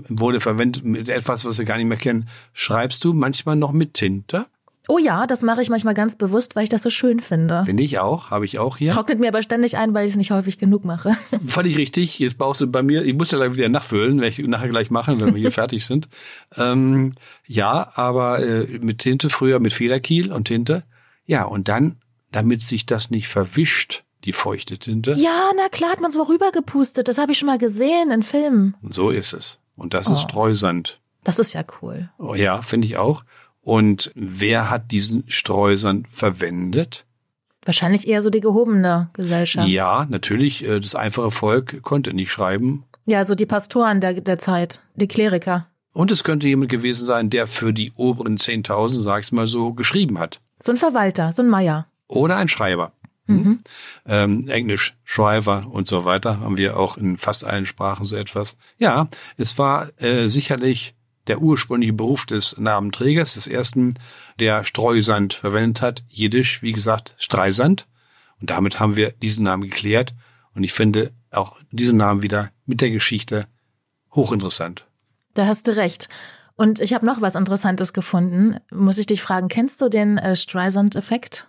wurde 0.09 0.39
verwendet 0.39 0.83
mit 0.83 1.07
etwas, 1.07 1.45
was 1.45 1.59
wir 1.59 1.65
gar 1.65 1.77
nicht 1.77 1.85
mehr 1.85 1.97
kennen. 1.97 2.27
Schreibst 2.53 3.03
du 3.03 3.13
manchmal 3.13 3.55
noch 3.55 3.71
mit 3.71 3.93
Tinte? 3.93 4.47
Oh 4.90 4.98
ja, 4.98 5.25
das 5.28 5.44
mache 5.44 5.62
ich 5.62 5.70
manchmal 5.70 5.94
ganz 5.94 6.18
bewusst, 6.18 6.58
weil 6.58 6.66
ich 6.66 6.70
das 6.70 6.84
so 6.84 6.90
schön 6.90 7.22
finde. 7.22 7.63
Finde 7.63 7.84
ich 7.84 8.00
auch, 8.00 8.32
habe 8.32 8.44
ich 8.44 8.60
auch 8.60 8.75
hier. 8.75 8.92
Trocknet 8.92 9.20
mir 9.20 9.30
aber 9.30 9.42
ständig 9.42 9.78
ein, 9.78 9.94
weil 9.94 10.06
ich 10.06 10.12
es 10.12 10.18
nicht 10.18 10.32
häufig 10.32 10.58
genug 10.58 10.84
mache. 10.84 11.16
Völlig 11.46 11.78
richtig. 11.78 12.20
Jetzt 12.20 12.38
brauchst 12.38 12.60
du 12.60 12.68
bei 12.68 12.84
mir, 12.84 13.06
ich 13.06 13.13
muss 13.13 13.32
ja 13.32 13.38
gleich 13.38 13.54
wieder 13.54 13.70
nachfüllen, 13.70 14.20
werde 14.20 14.42
ich 14.42 14.46
nachher 14.46 14.68
gleich 14.68 14.92
machen, 14.92 15.22
wenn 15.22 15.34
wir 15.34 15.40
hier 15.40 15.52
fertig 15.54 15.86
sind. 15.86 16.10
Ähm, 16.58 17.13
ja, 17.48 17.88
aber 17.96 18.40
äh, 18.40 18.80
mit 18.80 19.00
Tinte 19.00 19.30
früher 19.30 19.60
mit 19.60 19.72
Federkiel 19.72 20.34
und 20.34 20.46
Tinte. 20.46 20.84
Ja, 21.25 21.46
und 21.46 21.70
dann, 21.70 22.02
damit 22.34 22.62
sich 22.62 22.86
das 22.86 23.10
nicht 23.10 23.30
verwischt, 23.30 24.04
die 24.25 24.34
feuchte 24.34 24.78
Tinte. 24.78 25.13
Ja, 25.13 25.52
na 25.56 25.70
klar, 25.70 25.92
hat 25.92 26.02
man 26.02 26.12
so 26.12 26.24
rübergepustet. 26.24 27.08
Das 27.08 27.18
habe 27.18 27.32
ich 27.32 27.38
schon 27.38 27.48
mal 27.48 27.58
gesehen 27.58 28.12
in 28.12 28.22
Filmen. 28.22 28.75
Und 28.82 28.94
so 28.94 29.12
ist 29.12 29.32
es. 29.32 29.60
Und 29.78 29.94
das 29.94 30.10
oh. 30.10 30.13
ist 30.13 30.22
Streusand. 30.22 31.00
Das 31.24 31.40
ist 31.40 31.54
ja 31.54 31.63
cool. 31.82 32.10
Oh, 32.18 32.36
ja, 32.36 32.62
finde 32.62 32.86
ich 32.86 32.98
auch. 32.98 33.24
Und 33.63 34.12
wer 34.13 34.70
hat 34.70 34.91
diesen 34.91 35.24
Streusand 35.27 36.08
verwendet? 36.10 37.05
Wahrscheinlich 37.65 38.08
eher 38.08 38.22
so 38.22 38.29
die 38.29 38.41
gehobene 38.41 39.10
Gesellschaft. 39.13 39.70
Ja, 39.70 40.05
natürlich. 40.10 40.67
Äh, 40.67 40.82
das 40.82 40.96
einfache 40.96 41.32
Volk 41.32 41.82
konnte 41.82 42.13
nicht 42.13 42.32
schreiben. 42.32 42.84
Ja, 43.05 43.24
so 43.25 43.36
die 43.36 43.46
Pastoren 43.46 44.01
der, 44.01 44.13
der 44.20 44.38
Zeit, 44.38 44.82
die 44.96 45.08
Kleriker. 45.08 45.67
Und 45.93 46.12
es 46.12 46.24
könnte 46.24 46.48
jemand 46.48 46.72
gewesen 46.72 47.05
sein, 47.05 47.29
der 47.29 47.48
für 47.48 47.72
die 47.72 47.93
oberen 47.96 48.38
10.000, 48.38 49.03
sag 49.03 49.24
ich 49.24 49.32
mal 49.32 49.48
so, 49.48 49.74
geschrieben 49.74 50.20
hat. 50.20 50.41
So 50.62 50.72
ein 50.72 50.77
Verwalter, 50.77 51.32
so 51.32 51.41
ein 51.41 51.50
Meier. 51.50 51.88
Oder 52.08 52.38
ein 52.38 52.48
Schreiber. 52.50 52.91
Hm? 53.27 53.36
Mhm. 53.36 53.60
Ähm, 54.05 54.50
Englisch, 54.50 54.96
Schreiber 55.05 55.65
und 55.72 55.88
so 55.88 56.03
weiter 56.03 56.41
haben 56.41 56.58
wir 56.58 56.77
auch 56.77 56.98
in 56.98 57.17
fast 57.17 57.46
allen 57.46 57.65
Sprachen 57.65 58.05
so 58.05 58.15
etwas. 58.17 58.58
Ja, 58.77 59.08
es 59.38 59.58
war 59.58 59.89
äh, 60.01 60.27
sicherlich 60.27 60.96
der 61.27 61.42
ursprüngliche 61.42 61.94
Beruf 61.94 62.25
des 62.25 62.58
Namenträgers, 62.58 63.36
des 63.36 63.48
ersten, 63.48 63.96
der 64.39 64.63
Streusand 64.63 65.34
verwendet 65.34 65.82
hat. 65.82 66.03
Jiddisch, 66.10 66.62
wie 66.62 66.74
gesagt, 66.74 67.15
Streisand. 67.18 67.88
Und 68.42 68.50
damit 68.50 68.80
haben 68.80 68.96
wir 68.96 69.12
diesen 69.12 69.44
Namen 69.44 69.63
geklärt. 69.63 70.13
Und 70.53 70.63
ich 70.63 70.74
finde 70.74 71.12
auch 71.32 71.58
diesen 71.72 71.98
Namen 71.98 72.24
wieder 72.24 72.51
mit 72.65 72.82
der 72.82 72.89
Geschichte 72.89 73.46
hochinteressant. 74.13 74.86
Da 75.34 75.48
hast 75.48 75.68
du 75.68 75.75
recht. 75.75 76.10
Und 76.56 76.80
ich 76.80 76.94
habe 76.94 77.06
noch 77.06 77.22
was 77.22 77.36
Interessantes 77.36 77.94
gefunden. 77.94 78.58
Muss 78.72 79.00
ich 79.00 79.08
dich 79.08 79.22
fragen, 79.22 79.48
kennst 79.48 79.82
du 79.82 79.89
den 79.89 80.18
äh, 80.18 80.36
Streisand-Effekt? 80.36 81.48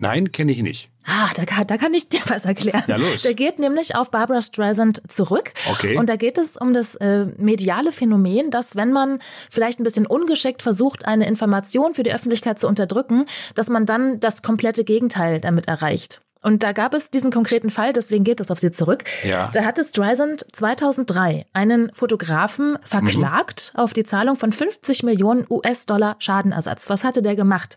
Nein, 0.00 0.32
kenne 0.32 0.52
ich 0.52 0.62
nicht. 0.62 0.90
Ah, 1.04 1.28
da, 1.34 1.64
da 1.64 1.76
kann 1.76 1.92
ich 1.92 2.08
dir 2.08 2.20
was 2.26 2.46
erklären. 2.46 2.82
Ja, 2.86 2.96
los. 2.96 3.22
Der 3.22 3.34
geht 3.34 3.58
nämlich 3.58 3.94
auf 3.94 4.10
Barbara 4.10 4.40
Streisand 4.40 5.02
zurück. 5.08 5.52
Okay. 5.70 5.96
Und 5.96 6.08
da 6.08 6.16
geht 6.16 6.38
es 6.38 6.56
um 6.56 6.72
das 6.72 6.94
äh, 6.96 7.26
mediale 7.36 7.92
Phänomen, 7.92 8.50
dass 8.50 8.76
wenn 8.76 8.92
man 8.92 9.18
vielleicht 9.50 9.78
ein 9.78 9.82
bisschen 9.84 10.06
ungeschickt 10.06 10.62
versucht, 10.62 11.04
eine 11.04 11.26
Information 11.26 11.94
für 11.94 12.02
die 12.02 12.12
Öffentlichkeit 12.12 12.58
zu 12.58 12.66
unterdrücken, 12.66 13.26
dass 13.54 13.68
man 13.68 13.84
dann 13.84 14.20
das 14.20 14.42
komplette 14.42 14.84
Gegenteil 14.84 15.38
damit 15.38 15.68
erreicht. 15.68 16.22
Und 16.42 16.62
da 16.62 16.72
gab 16.72 16.94
es 16.94 17.10
diesen 17.10 17.30
konkreten 17.30 17.70
Fall, 17.70 17.92
deswegen 17.92 18.24
geht 18.24 18.40
es 18.40 18.50
auf 18.50 18.58
sie 18.58 18.70
zurück. 18.70 19.04
Ja. 19.24 19.50
Da 19.52 19.64
hatte 19.64 19.84
Streisand 19.84 20.46
2003 20.52 21.46
einen 21.52 21.92
Fotografen 21.92 22.78
verklagt 22.82 23.72
mhm. 23.74 23.80
auf 23.80 23.92
die 23.92 24.04
Zahlung 24.04 24.36
von 24.36 24.52
50 24.52 25.02
Millionen 25.02 25.46
US-Dollar 25.50 26.16
Schadenersatz. 26.18 26.88
Was 26.88 27.04
hatte 27.04 27.22
der 27.22 27.36
gemacht? 27.36 27.76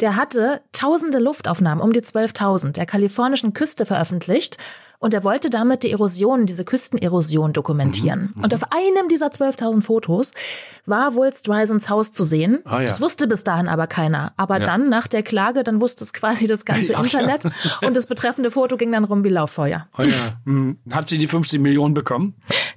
Der 0.00 0.16
hatte 0.16 0.60
tausende 0.72 1.18
Luftaufnahmen, 1.18 1.82
um 1.82 1.92
die 1.92 2.00
12.000 2.00 2.72
der 2.72 2.86
kalifornischen 2.86 3.52
Küste 3.54 3.86
veröffentlicht 3.86 4.58
und 4.98 5.14
er 5.14 5.24
wollte 5.24 5.50
damit 5.50 5.82
die 5.82 5.90
Erosion, 5.90 6.46
diese 6.46 6.64
Küstenerosion 6.64 7.52
dokumentieren. 7.52 8.32
Mhm, 8.34 8.44
und 8.44 8.54
auf 8.54 8.72
einem 8.72 9.08
dieser 9.08 9.28
12.000 9.28 9.82
Fotos 9.82 10.32
war 10.86 11.14
wohl 11.14 11.32
Strysands 11.32 11.90
Haus 11.90 12.12
zu 12.12 12.24
sehen. 12.24 12.60
Ah, 12.64 12.80
ja. 12.80 12.86
Das 12.86 13.00
wusste 13.00 13.26
bis 13.26 13.44
dahin 13.44 13.68
aber 13.68 13.86
keiner. 13.86 14.32
Aber 14.36 14.58
ja. 14.58 14.64
dann, 14.64 14.88
nach 14.88 15.06
der 15.06 15.22
Klage, 15.22 15.64
dann 15.64 15.80
wusste 15.80 16.04
es 16.04 16.12
quasi 16.12 16.46
das 16.46 16.64
ganze 16.64 16.92
ja, 16.92 17.02
Internet. 17.02 17.44
Und 17.82 17.94
das 17.94 18.06
betreffende 18.06 18.50
Foto 18.50 18.76
ging 18.76 18.92
dann 18.92 19.04
rum 19.04 19.24
wie 19.24 19.28
Lauffeuer. 19.28 19.86
Oh. 19.98 20.04
Mhm. 20.44 20.78
Hat 20.90 21.08
sie 21.08 21.18
die 21.18 21.26
50 21.26 21.60
Millionen 21.60 21.94
bekommen? 21.94 22.34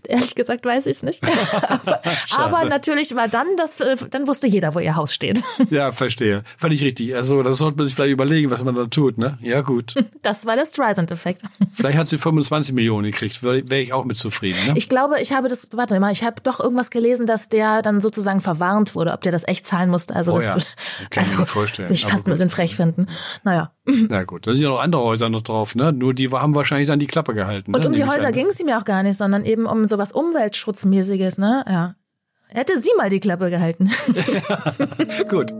Ehrlich 0.07 0.35
gesagt 0.35 0.65
weiß 0.65 0.87
ich 0.87 0.97
es 0.97 1.03
nicht. 1.03 1.23
aber, 2.35 2.59
aber, 2.59 2.65
natürlich 2.65 3.15
war 3.15 3.27
dann 3.27 3.47
das, 3.57 3.79
äh, 3.79 3.95
dann 4.09 4.27
wusste 4.27 4.47
jeder, 4.47 4.73
wo 4.73 4.79
ihr 4.79 4.95
Haus 4.95 5.13
steht. 5.13 5.43
ja, 5.69 5.91
verstehe. 5.91 6.43
Fand 6.57 6.73
ich 6.73 6.83
richtig. 6.83 7.15
Also, 7.15 7.43
das 7.43 7.59
sollte 7.59 7.77
man 7.77 7.85
sich 7.85 7.95
vielleicht 7.95 8.11
überlegen, 8.11 8.49
was 8.49 8.63
man 8.63 8.75
da 8.75 8.85
tut, 8.85 9.17
ne? 9.17 9.37
Ja, 9.41 9.61
gut. 9.61 9.95
Das 10.21 10.45
war 10.45 10.55
der 10.55 10.65
Streisand-Effekt. 10.65 11.43
Vielleicht 11.73 11.97
hat 11.97 12.08
sie 12.09 12.17
25 12.17 12.73
Millionen 12.73 13.11
gekriegt, 13.11 13.41
wäre 13.43 13.79
ich 13.79 13.93
auch 13.93 14.05
mit 14.05 14.17
zufrieden. 14.17 14.57
Ne? 14.67 14.73
Ich 14.75 14.89
glaube, 14.89 15.19
ich 15.21 15.33
habe 15.33 15.47
das, 15.47 15.69
warte 15.73 15.99
mal, 15.99 16.11
ich 16.11 16.23
habe 16.23 16.41
doch 16.41 16.59
irgendwas 16.59 16.91
gelesen, 16.91 17.25
dass 17.25 17.49
der 17.49 17.81
dann 17.81 18.01
sozusagen 18.01 18.39
verwarnt 18.39 18.95
wurde, 18.95 19.13
ob 19.13 19.21
der 19.21 19.31
das 19.31 19.47
echt 19.47 19.65
zahlen 19.65 19.89
musste. 19.89 20.15
Also, 20.15 20.33
oh, 20.33 20.35
das, 20.35 20.45
ja. 20.45 20.53
Kann 21.09 21.23
also, 21.23 21.33
ich 21.33 21.39
mir 21.39 21.45
vorstellen. 21.45 21.93
ich 21.93 22.05
fast 22.05 22.27
ein 22.27 22.31
bisschen 22.31 22.49
frech 22.49 22.75
finden. 22.75 23.07
Naja. 23.43 23.71
Na 23.85 24.23
gut, 24.23 24.47
da 24.47 24.51
sind 24.51 24.61
ja 24.61 24.69
noch 24.69 24.79
andere 24.79 25.03
Häuser 25.03 25.29
noch 25.29 25.41
drauf, 25.41 25.75
ne? 25.75 25.91
Nur 25.93 26.13
die 26.13 26.29
haben 26.29 26.55
wahrscheinlich 26.55 26.87
dann 26.87 26.99
die 26.99 27.07
Klappe 27.07 27.33
gehalten. 27.33 27.73
Und 27.73 27.81
ne? 27.81 27.87
um 27.87 27.93
die 27.93 28.05
Häuser 28.05 28.31
ging 28.31 28.47
es 28.47 28.59
ihm 28.59 28.67
ja 28.67 28.79
auch 28.79 28.85
gar 28.85 29.03
nicht, 29.03 29.17
sondern 29.17 29.45
eben 29.45 29.65
um 29.65 29.87
sowas 29.87 30.11
Umweltschutzmäßiges, 30.11 31.37
ne? 31.37 31.63
Ja. 31.67 31.95
Hätte 32.47 32.81
sie 32.81 32.89
mal 32.97 33.09
die 33.09 33.19
Klappe 33.19 33.49
gehalten. 33.49 33.91
gut. 35.29 35.53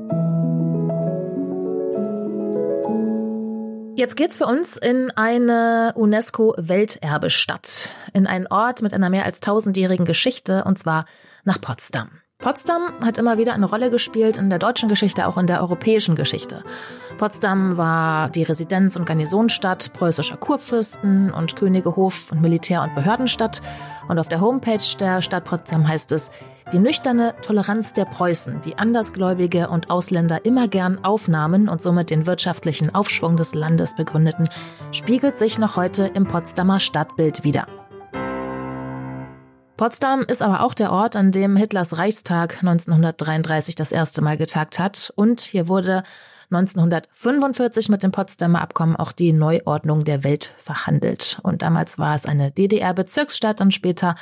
Jetzt 4.00 4.16
geht's 4.16 4.38
für 4.38 4.46
uns 4.46 4.78
in 4.78 5.12
eine 5.12 5.92
UNESCO-Welterbestadt, 5.94 7.94
in 8.14 8.28
einen 8.28 8.48
Ort 8.48 8.82
mit 8.82 8.94
einer 8.94 9.10
mehr 9.10 9.26
als 9.26 9.42
tausendjährigen 9.42 10.06
Geschichte, 10.06 10.64
und 10.64 10.80
zwar 10.80 11.04
nach 11.44 11.60
Potsdam. 11.60 12.19
Potsdam 12.42 12.94
hat 13.04 13.18
immer 13.18 13.38
wieder 13.38 13.52
eine 13.52 13.66
Rolle 13.66 13.92
gespielt 13.92 14.38
in 14.38 14.50
der 14.50 14.60
deutschen 14.60 14.88
Geschichte, 14.88 15.28
auch 15.28 15.38
in 15.38 15.46
der 15.46 15.60
europäischen 15.60 16.16
Geschichte. 16.16 16.64
Potsdam 17.18 17.76
war 17.76 18.30
die 18.30 18.44
Residenz- 18.44 18.96
und 18.96 19.06
Garnisonstadt 19.06 19.92
preußischer 19.92 20.38
Kurfürsten 20.38 21.34
und 21.34 21.58
Könige, 21.58 21.98
Hof- 21.98 22.32
und 22.32 22.40
Militär- 22.40 22.84
und 22.84 22.96
Behördenstadt. 22.96 23.62
Und 24.08 24.20
auf 24.20 24.30
der 24.30 24.40
Homepage 24.40 24.80
der 25.02 25.22
Stadt 25.22 25.44
Potsdam 25.44 25.86
heißt 25.86 26.14
es, 26.14 26.32
die 26.72 26.80
nüchterne 26.80 27.36
Toleranz 27.42 27.94
der 27.94 28.06
Preußen, 28.06 28.62
die 28.62 28.78
Andersgläubige 28.78 29.68
und 29.68 29.90
Ausländer 29.90 30.46
immer 30.46 30.70
gern 30.70 31.04
aufnahmen 31.04 31.68
und 31.68 31.82
somit 31.82 32.10
den 32.10 32.26
wirtschaftlichen 32.26 32.96
Aufschwung 32.96 33.36
des 33.36 33.54
Landes 33.54 33.96
begründeten, 33.96 34.48
spiegelt 34.94 35.38
sich 35.38 35.60
noch 35.60 35.76
heute 35.76 36.06
im 36.14 36.26
Potsdamer 36.26 36.80
Stadtbild 36.80 37.44
wider. 37.44 37.68
Potsdam 39.80 40.24
ist 40.24 40.42
aber 40.42 40.64
auch 40.64 40.74
der 40.74 40.92
Ort, 40.92 41.16
an 41.16 41.32
dem 41.32 41.56
Hitlers 41.56 41.98
Reichstag 41.98 42.58
1933 42.58 43.76
das 43.76 43.94
erste 43.94 44.22
Mal 44.22 44.36
getagt 44.36 44.78
hat. 44.78 45.14
Und 45.16 45.40
hier 45.40 45.70
wurde 45.70 46.04
1945 46.52 47.88
mit 47.88 48.04
dem 48.04 48.12
Potsdamer 48.12 48.60
Abkommen 48.60 48.98
auch 48.98 49.14
die 49.14 49.32
Neuordnung 49.32 50.04
der 50.04 50.26
Welt 50.26 50.54
verhandelt. 50.58 51.40
Und 51.44 51.62
damals 51.62 51.98
war 51.98 52.14
es 52.14 52.26
eine 52.26 52.52
DDR-Bezirksstadt 52.52 53.62
und 53.62 53.74
später 53.74 54.16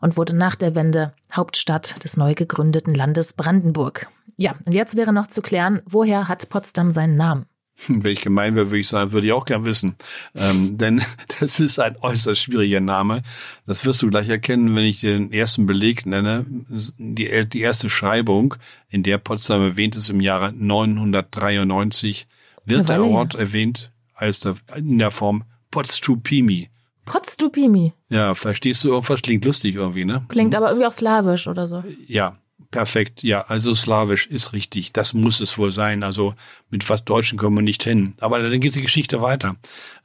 und 0.00 0.16
wurde 0.16 0.34
nach 0.34 0.56
der 0.56 0.74
Wende 0.74 1.12
Hauptstadt 1.32 2.02
des 2.02 2.16
neu 2.16 2.34
gegründeten 2.34 2.92
Landes 2.92 3.34
Brandenburg. 3.34 4.08
Ja, 4.34 4.56
und 4.66 4.74
jetzt 4.74 4.96
wäre 4.96 5.12
noch 5.12 5.28
zu 5.28 5.42
klären, 5.42 5.80
woher 5.86 6.26
hat 6.26 6.48
Potsdam 6.48 6.90
seinen 6.90 7.14
Namen? 7.14 7.46
Wenn 7.88 8.12
ich 8.12 8.20
gemein 8.20 8.54
wäre, 8.54 8.68
würde 8.70 8.78
ich 8.80 8.88
sagen, 8.88 9.12
würde 9.12 9.26
ich 9.26 9.32
auch 9.32 9.44
gern 9.44 9.64
wissen. 9.64 9.96
Ähm, 10.34 10.78
denn 10.78 11.02
das 11.40 11.60
ist 11.60 11.78
ein 11.78 11.96
äußerst 12.00 12.40
schwieriger 12.40 12.80
Name. 12.80 13.22
Das 13.66 13.84
wirst 13.84 14.02
du 14.02 14.10
gleich 14.10 14.28
erkennen, 14.28 14.74
wenn 14.74 14.84
ich 14.84 15.00
den 15.00 15.32
ersten 15.32 15.66
Beleg 15.66 16.06
nenne. 16.06 16.46
Die, 16.48 17.46
die 17.46 17.60
erste 17.60 17.88
Schreibung, 17.90 18.54
in 18.88 19.02
der 19.02 19.18
Potsdam 19.18 19.62
erwähnt 19.62 19.96
ist 19.96 20.08
im 20.08 20.20
Jahre 20.20 20.52
993, 20.52 22.26
wird 22.64 22.88
der 22.88 23.04
Ort 23.04 23.34
erwähnt 23.34 23.90
als 24.14 24.40
der, 24.40 24.54
in 24.76 24.98
der 24.98 25.10
Form 25.10 25.44
Potstupimi. 25.70 26.70
Potstupimi. 27.04 27.92
Ja, 28.08 28.34
verstehst 28.34 28.84
du 28.84 28.88
irgendwas? 28.88 29.20
Klingt 29.20 29.44
lustig 29.44 29.74
irgendwie, 29.74 30.04
ne? 30.04 30.24
Klingt 30.28 30.54
aber 30.54 30.68
irgendwie 30.68 30.86
auch 30.86 30.92
slawisch 30.92 31.46
oder 31.48 31.66
so. 31.68 31.84
Ja, 32.06 32.38
Perfekt, 32.74 33.22
ja, 33.22 33.42
also 33.42 33.72
slawisch 33.72 34.26
ist 34.26 34.52
richtig. 34.52 34.92
Das 34.92 35.14
muss 35.14 35.38
es 35.38 35.56
wohl 35.58 35.70
sein. 35.70 36.02
Also 36.02 36.34
mit 36.70 36.90
was 36.90 37.04
Deutschen 37.04 37.38
kommen 37.38 37.58
wir 37.58 37.62
nicht 37.62 37.84
hin. 37.84 38.14
Aber 38.18 38.42
dann 38.42 38.58
geht 38.58 38.74
die 38.74 38.82
Geschichte 38.82 39.22
weiter. 39.22 39.54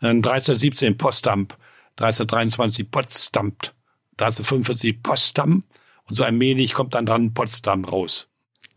1317 0.01 0.95
Postdamp, 0.95 1.57
1323 1.97 2.91
Potsdam, 2.91 3.53
1345 4.19 5.01
Potsdam 5.01 5.63
und 6.07 6.15
so 6.15 6.23
allmählich 6.23 6.75
kommt 6.75 6.93
dann 6.93 7.07
dran 7.07 7.33
Potsdam 7.33 7.85
raus. 7.85 8.27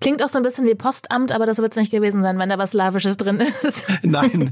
Klingt 0.01 0.23
auch 0.23 0.31
so 0.31 0.39
ein 0.39 0.43
bisschen 0.43 0.67
wie 0.67 0.75
Postamt, 0.75 1.31
aber 1.31 1.45
das 1.45 1.59
wird 1.59 1.73
es 1.73 1.77
nicht 1.77 1.93
gewesen 1.93 2.23
sein, 2.23 2.39
wenn 2.39 2.49
da 2.49 2.57
was 2.57 2.71
Slawisches 2.71 3.19
drin 3.19 3.41
ist. 3.41 3.89
Nein. 4.03 4.51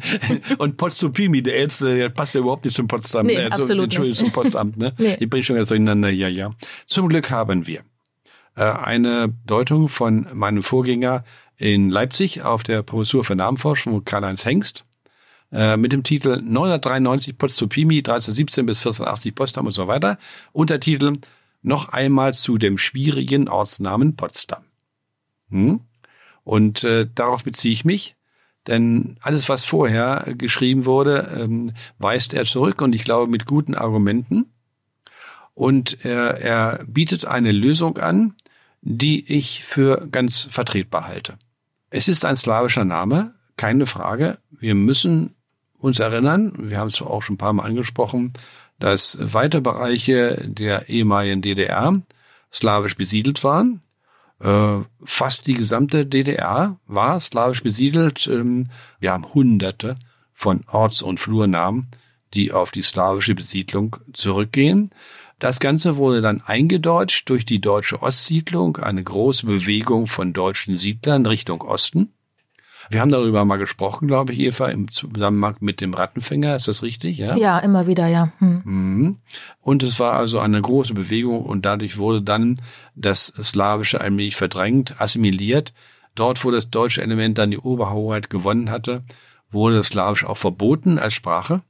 Und 0.59 0.77
Postupimi, 0.77 1.43
der 1.43 1.57
Älteste, 1.57 1.97
der 1.97 2.11
passt 2.11 2.35
ja 2.35 2.43
überhaupt 2.43 2.67
nicht 2.67 2.77
zum 2.77 2.87
Potsdam. 2.87 3.25
Nee, 3.25 3.39
also, 3.39 3.63
absolut 3.63 3.85
Entschuldigung, 3.85 4.17
zum 4.17 4.33
Postamt. 4.33 4.77
Ne? 4.77 4.93
nee. 4.99 5.17
Ich 5.19 5.31
bin 5.31 5.43
schon 5.43 5.57
ganz 5.57 5.69
durcheinander. 5.69 6.11
Ja, 6.11 6.29
ja. 6.29 6.53
Zum 6.87 7.09
Glück 7.09 7.31
haben 7.31 7.67
wir 7.67 7.81
äh, 7.81 7.83
eine 8.55 9.33
Deutung 9.47 9.89
von 9.89 10.27
meinem 10.33 10.63
Vorgänger 10.63 11.25
in 11.57 11.91
Leipzig 11.91 12.43
auf 12.43 12.63
der 12.63 12.83
Professur 12.83 13.25
für 13.25 13.37
Namenforschung, 13.37 14.05
Karl-Heinz 14.05 14.45
Hengst, 14.45 14.85
äh, 15.53 15.77
mit 15.77 15.93
dem 15.93 16.03
Titel 16.03 16.41
993 16.43 17.37
Potsdopimi 17.37 17.99
1317 17.99 18.67
bis 18.67 18.79
1480 18.81 19.35
Potsdam 19.35 19.67
und 19.67 19.73
so 19.73 19.87
weiter. 19.87 20.19
Untertitel 20.53 21.15
noch 21.63 21.91
einmal 21.91 22.35
zu 22.35 22.57
dem 22.57 22.79
schwierigen 22.79 23.49
Ortsnamen 23.49 24.17
Potsdam. 24.17 24.65
Hm? 25.51 25.81
Und 26.45 26.85
äh, 26.85 27.07
darauf 27.15 27.45
beziehe 27.45 27.73
ich 27.73 27.85
mich, 27.85 28.17
denn 28.67 29.17
alles, 29.21 29.49
was 29.49 29.65
vorher 29.65 30.25
geschrieben 30.37 30.85
wurde, 30.85 31.37
ähm, 31.39 31.73
weist 31.99 32.35
er 32.35 32.45
zurück 32.45 32.81
und 32.81 32.95
ich 32.95 33.05
glaube 33.05 33.31
mit 33.31 33.47
guten 33.47 33.75
Argumenten. 33.75 34.53
Und 35.55 36.05
er, 36.05 36.41
er 36.41 36.85
bietet 36.87 37.25
eine 37.25 37.53
Lösung 37.53 37.99
an, 37.99 38.35
die 38.83 39.33
ich 39.33 39.65
für 39.65 40.09
ganz 40.11 40.49
vertretbar 40.51 41.07
halte. 41.07 41.39
Es 41.91 42.09
ist 42.09 42.25
ein 42.25 42.37
slawischer 42.37 42.85
Name, 42.85 43.35
keine 43.57 43.87
Frage. 43.87 44.39
Wir 44.51 44.75
müssen 44.75 45.35
uns 45.79 45.99
erinnern, 45.99 46.53
wir 46.57 46.79
haben 46.79 46.89
es 46.89 47.03
auch 47.03 47.23
schon 47.23 47.35
ein 47.35 47.39
paar 47.39 47.53
Mal 47.53 47.65
angesprochen, 47.65 48.33
dass 48.79 49.19
weite 49.21 49.61
Bereiche 49.61 50.43
der 50.47 50.89
ehemaligen 50.89 51.43
DDR 51.43 51.93
slawisch 52.53 52.97
besiedelt 52.97 53.45
waren. 53.45 53.81
Äh, 54.41 54.79
fast 55.05 55.47
die 55.47 55.55
gesamte 55.55 56.07
DDR 56.07 56.79
war 56.87 57.21
slawisch 57.21 57.63
besiedelt. 57.63 58.27
Ähm, 58.27 58.69
wir 58.99 59.13
haben 59.13 59.35
hunderte 59.35 59.97
von 60.33 60.65
Orts- 60.69 61.03
und 61.03 61.21
Flurnamen, 61.21 61.89
die 62.33 62.53
auf 62.53 62.71
die 62.71 62.83
slawische 62.83 63.35
Besiedlung 63.35 63.97
zurückgehen. 64.13 64.91
Das 65.41 65.59
Ganze 65.59 65.97
wurde 65.97 66.21
dann 66.21 66.43
eingedeutscht 66.45 67.31
durch 67.31 67.47
die 67.47 67.63
deutsche 67.63 68.03
Ostsiedlung, 68.03 68.77
eine 68.77 69.03
große 69.03 69.47
Bewegung 69.47 70.07
von 70.07 70.35
deutschen 70.35 70.77
Siedlern 70.77 71.25
Richtung 71.25 71.63
Osten. 71.63 72.13
Wir 72.91 73.01
haben 73.01 73.11
darüber 73.11 73.47
mal 73.47 73.57
gesprochen, 73.57 74.07
glaube 74.07 74.35
ich, 74.35 74.41
Eva, 74.41 74.69
im 74.69 74.91
Zusammenhang 74.91 75.57
mit 75.61 75.81
dem 75.81 75.95
Rattenfänger. 75.95 76.57
Ist 76.57 76.69
das 76.69 76.83
richtig? 76.83 77.17
Ja, 77.17 77.37
ja 77.37 77.59
immer 77.61 77.87
wieder, 77.87 78.07
ja. 78.07 78.33
Hm. 78.39 78.61
Mhm. 78.65 79.17
Und 79.61 79.83
es 79.83 79.99
war 79.99 80.13
also 80.13 80.41
eine 80.41 80.61
große 80.61 80.93
Bewegung 80.93 81.43
und 81.43 81.65
dadurch 81.65 81.97
wurde 81.97 82.21
dann 82.21 82.61
das 82.95 83.27
Slawische 83.29 84.03
allmählich 84.03 84.37
verdrängt, 84.37 85.01
assimiliert. 85.01 85.73
Dort, 86.15 86.45
wo 86.45 86.51
das 86.51 86.69
deutsche 86.69 87.01
Element 87.01 87.39
dann 87.39 87.51
die 87.51 87.59
Oberhoheit 87.59 88.29
gewonnen 88.29 88.71
hatte, 88.71 89.05
wurde 89.51 89.77
das 89.77 89.87
Slawische 89.87 90.29
auch 90.29 90.37
verboten 90.37 90.99
als 90.99 91.15
Sprache 91.15 91.63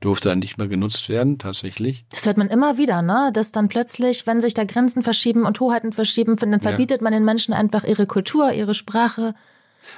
durfte 0.00 0.28
dann 0.28 0.38
nicht 0.38 0.58
mehr 0.58 0.68
genutzt 0.68 1.08
werden, 1.08 1.38
tatsächlich. 1.38 2.04
Das 2.10 2.24
hört 2.26 2.36
man 2.36 2.48
immer 2.48 2.78
wieder, 2.78 3.02
ne? 3.02 3.30
Dass 3.32 3.52
dann 3.52 3.68
plötzlich, 3.68 4.26
wenn 4.26 4.40
sich 4.40 4.54
da 4.54 4.64
Grenzen 4.64 5.02
verschieben 5.02 5.44
und 5.44 5.58
Hoheiten 5.60 5.92
verschieben, 5.92 6.36
dann 6.36 6.60
verbietet 6.60 7.00
ja. 7.00 7.04
man 7.04 7.12
den 7.12 7.24
Menschen 7.24 7.52
einfach 7.52 7.84
ihre 7.84 8.06
Kultur, 8.06 8.52
ihre 8.52 8.74
Sprache. 8.74 9.34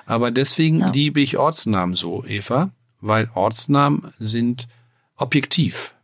Aber 0.06 0.30
deswegen 0.30 0.80
ja. 0.80 0.90
liebe 0.90 1.20
ich 1.20 1.36
Ortsnamen 1.36 1.94
so, 1.94 2.24
Eva, 2.24 2.70
weil 3.00 3.28
Ortsnamen 3.34 4.12
sind 4.18 4.68
objektiv. 5.16 5.94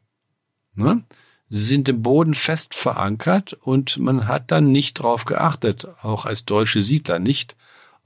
Ne? 0.74 1.04
Sie 1.48 1.62
sind 1.62 1.88
im 1.88 2.02
Boden 2.02 2.35
fest 2.35 2.74
verankert 2.74 3.54
und 3.54 3.98
man 3.98 4.26
hat 4.26 4.50
dann 4.50 4.72
nicht 4.72 4.94
drauf 4.94 5.24
geachtet, 5.24 5.87
auch 6.02 6.26
als 6.26 6.44
deutsche 6.44 6.82
Siedler 6.82 7.18
nicht, 7.18 7.56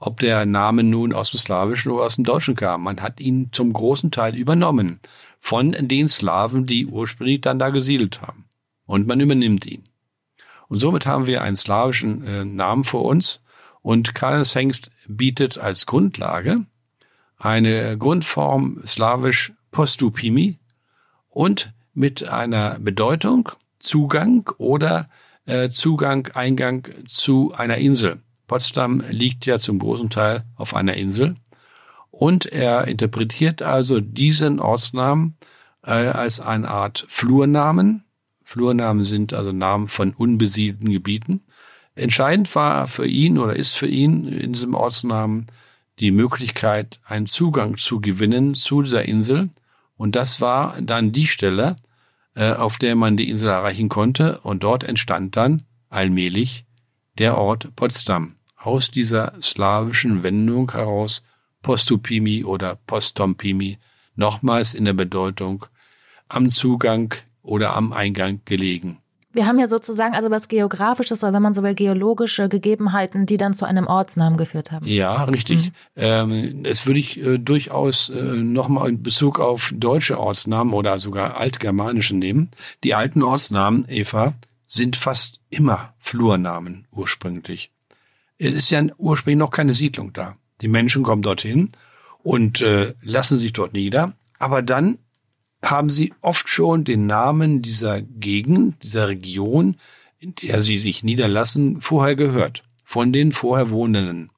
ob 0.01 0.19
der 0.19 0.47
Name 0.47 0.83
nun 0.83 1.13
aus 1.13 1.29
dem 1.29 1.39
Slawischen 1.39 1.91
oder 1.91 2.05
aus 2.05 2.15
dem 2.15 2.25
Deutschen 2.25 2.55
kam. 2.55 2.81
Man 2.83 3.01
hat 3.01 3.19
ihn 3.19 3.49
zum 3.51 3.71
großen 3.71 4.09
Teil 4.09 4.35
übernommen 4.35 4.99
von 5.39 5.73
den 5.79 6.07
Slawen, 6.07 6.65
die 6.65 6.87
ursprünglich 6.87 7.41
dann 7.41 7.59
da 7.59 7.69
gesiedelt 7.69 8.19
haben. 8.21 8.45
Und 8.87 9.07
man 9.07 9.19
übernimmt 9.19 9.67
ihn. 9.67 9.83
Und 10.67 10.79
somit 10.79 11.05
haben 11.05 11.27
wir 11.27 11.43
einen 11.43 11.55
slawischen 11.55 12.25
äh, 12.25 12.43
Namen 12.43 12.83
vor 12.83 13.05
uns. 13.05 13.41
Und 13.83 14.15
Karl 14.15 14.43
Hengst 14.43 14.89
bietet 15.07 15.59
als 15.59 15.85
Grundlage 15.85 16.65
eine 17.37 17.95
Grundform 17.95 18.81
slawisch 18.83 19.53
Postupimi 19.69 20.59
und 21.29 21.73
mit 21.93 22.27
einer 22.27 22.79
Bedeutung 22.79 23.49
Zugang 23.77 24.49
oder 24.57 25.09
äh, 25.45 25.69
Zugang, 25.69 26.27
Eingang 26.33 26.87
zu 27.05 27.53
einer 27.53 27.77
Insel. 27.77 28.21
Potsdam 28.51 29.01
liegt 29.09 29.45
ja 29.45 29.59
zum 29.59 29.79
großen 29.79 30.09
Teil 30.09 30.43
auf 30.57 30.75
einer 30.75 30.95
Insel. 30.95 31.35
Und 32.09 32.47
er 32.47 32.85
interpretiert 32.85 33.61
also 33.61 34.01
diesen 34.01 34.59
Ortsnamen 34.59 35.37
äh, 35.85 35.91
als 35.91 36.41
eine 36.41 36.67
Art 36.67 37.05
Flurnamen. 37.07 38.03
Flurnamen 38.43 39.05
sind 39.05 39.31
also 39.31 39.53
Namen 39.53 39.87
von 39.87 40.13
unbesiedelten 40.13 40.91
Gebieten. 40.91 41.45
Entscheidend 41.95 42.53
war 42.53 42.89
für 42.89 43.07
ihn 43.07 43.37
oder 43.37 43.55
ist 43.55 43.77
für 43.77 43.87
ihn 43.87 44.27
in 44.27 44.51
diesem 44.51 44.73
Ortsnamen 44.73 45.47
die 46.01 46.11
Möglichkeit, 46.11 46.99
einen 47.05 47.27
Zugang 47.27 47.77
zu 47.77 48.01
gewinnen 48.01 48.53
zu 48.53 48.81
dieser 48.81 49.05
Insel. 49.05 49.49
Und 49.95 50.17
das 50.17 50.41
war 50.41 50.75
dann 50.81 51.13
die 51.13 51.27
Stelle, 51.27 51.77
äh, 52.35 52.51
auf 52.51 52.79
der 52.79 52.97
man 52.97 53.15
die 53.15 53.29
Insel 53.29 53.47
erreichen 53.47 53.87
konnte. 53.87 54.39
Und 54.41 54.63
dort 54.63 54.83
entstand 54.83 55.37
dann 55.37 55.63
allmählich 55.87 56.65
der 57.17 57.37
Ort 57.37 57.73
Potsdam 57.77 58.35
aus 58.63 58.91
dieser 58.91 59.33
slawischen 59.41 60.23
Wendung 60.23 60.71
heraus 60.71 61.23
Postupimi 61.61 62.43
oder 62.43 62.75
Postompimi 62.87 63.77
nochmals 64.15 64.73
in 64.73 64.85
der 64.85 64.93
Bedeutung 64.93 65.65
am 66.27 66.49
Zugang 66.49 67.13
oder 67.43 67.75
am 67.75 67.93
Eingang 67.93 68.41
gelegen. 68.45 68.99
Wir 69.33 69.47
haben 69.47 69.59
ja 69.59 69.67
sozusagen 69.67 70.13
also 70.13 70.29
was 70.29 70.49
Geografisches 70.49 71.23
oder 71.23 71.31
wenn 71.31 71.41
man 71.41 71.53
so 71.53 71.63
will, 71.63 71.73
geologische 71.73 72.49
Gegebenheiten, 72.49 73.25
die 73.25 73.37
dann 73.37 73.53
zu 73.53 73.65
einem 73.65 73.87
Ortsnamen 73.87 74.37
geführt 74.37 74.71
haben. 74.71 74.85
Ja, 74.85 75.23
richtig. 75.23 75.67
Mhm. 75.67 75.73
Ähm, 75.95 76.63
das 76.63 76.85
würde 76.85 76.99
ich 76.99 77.25
äh, 77.25 77.37
durchaus 77.37 78.09
äh, 78.09 78.21
nochmal 78.21 78.89
in 78.89 79.01
Bezug 79.01 79.39
auf 79.39 79.73
deutsche 79.73 80.19
Ortsnamen 80.19 80.73
oder 80.73 80.99
sogar 80.99 81.37
altgermanische 81.37 82.15
nehmen. 82.15 82.51
Die 82.83 82.93
alten 82.93 83.23
Ortsnamen, 83.23 83.85
Eva, 83.87 84.33
sind 84.67 84.97
fast 84.97 85.39
immer 85.49 85.93
Flurnamen 85.97 86.87
ursprünglich. 86.91 87.70
Es 88.43 88.53
ist 88.53 88.71
ja 88.71 88.83
ursprünglich 88.97 89.37
noch 89.37 89.51
keine 89.51 89.73
Siedlung 89.73 90.13
da. 90.13 90.35
Die 90.61 90.67
Menschen 90.67 91.03
kommen 91.03 91.21
dorthin 91.21 91.69
und 92.23 92.61
äh, 92.61 92.95
lassen 93.03 93.37
sich 93.37 93.53
dort 93.53 93.73
nieder, 93.73 94.13
aber 94.39 94.63
dann 94.63 94.97
haben 95.63 95.91
sie 95.91 96.11
oft 96.21 96.49
schon 96.49 96.83
den 96.83 97.05
Namen 97.05 97.61
dieser 97.61 98.01
Gegend, 98.01 98.81
dieser 98.81 99.09
Region, 99.09 99.77
in 100.17 100.33
der 100.33 100.63
sie 100.63 100.79
sich 100.79 101.03
niederlassen, 101.03 101.81
vorher 101.81 102.15
gehört, 102.15 102.63
von 102.83 103.13
den 103.13 103.31
vorher 103.31 103.69
Wohnenden. 103.69 104.31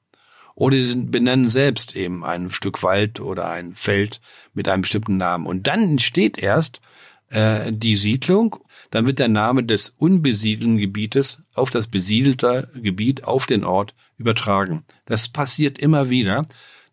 Oder 0.53 0.83
sie 0.83 0.97
benennen 0.97 1.47
selbst 1.47 1.95
eben 1.95 2.25
ein 2.25 2.49
Stück 2.49 2.83
Wald 2.83 3.21
oder 3.21 3.49
ein 3.49 3.73
Feld 3.73 4.19
mit 4.53 4.67
einem 4.67 4.81
bestimmten 4.81 5.15
Namen. 5.15 5.45
Und 5.45 5.67
dann 5.67 5.81
entsteht 5.81 6.37
erst 6.37 6.81
äh, 7.29 7.71
die 7.71 7.95
Siedlung. 7.95 8.57
Dann 8.93 9.07
wird 9.07 9.17
der 9.17 9.27
Name 9.27 9.63
des 9.63 9.89
unbesiedelten 9.97 10.77
Gebietes 10.77 11.41
auf 11.55 11.71
das 11.71 11.87
besiedelte 11.87 12.69
Gebiet, 12.75 13.23
auf 13.23 13.47
den 13.47 13.63
Ort 13.63 13.95
übertragen. 14.19 14.83
Das 15.07 15.27
passiert 15.27 15.79
immer 15.79 16.11
wieder. 16.11 16.45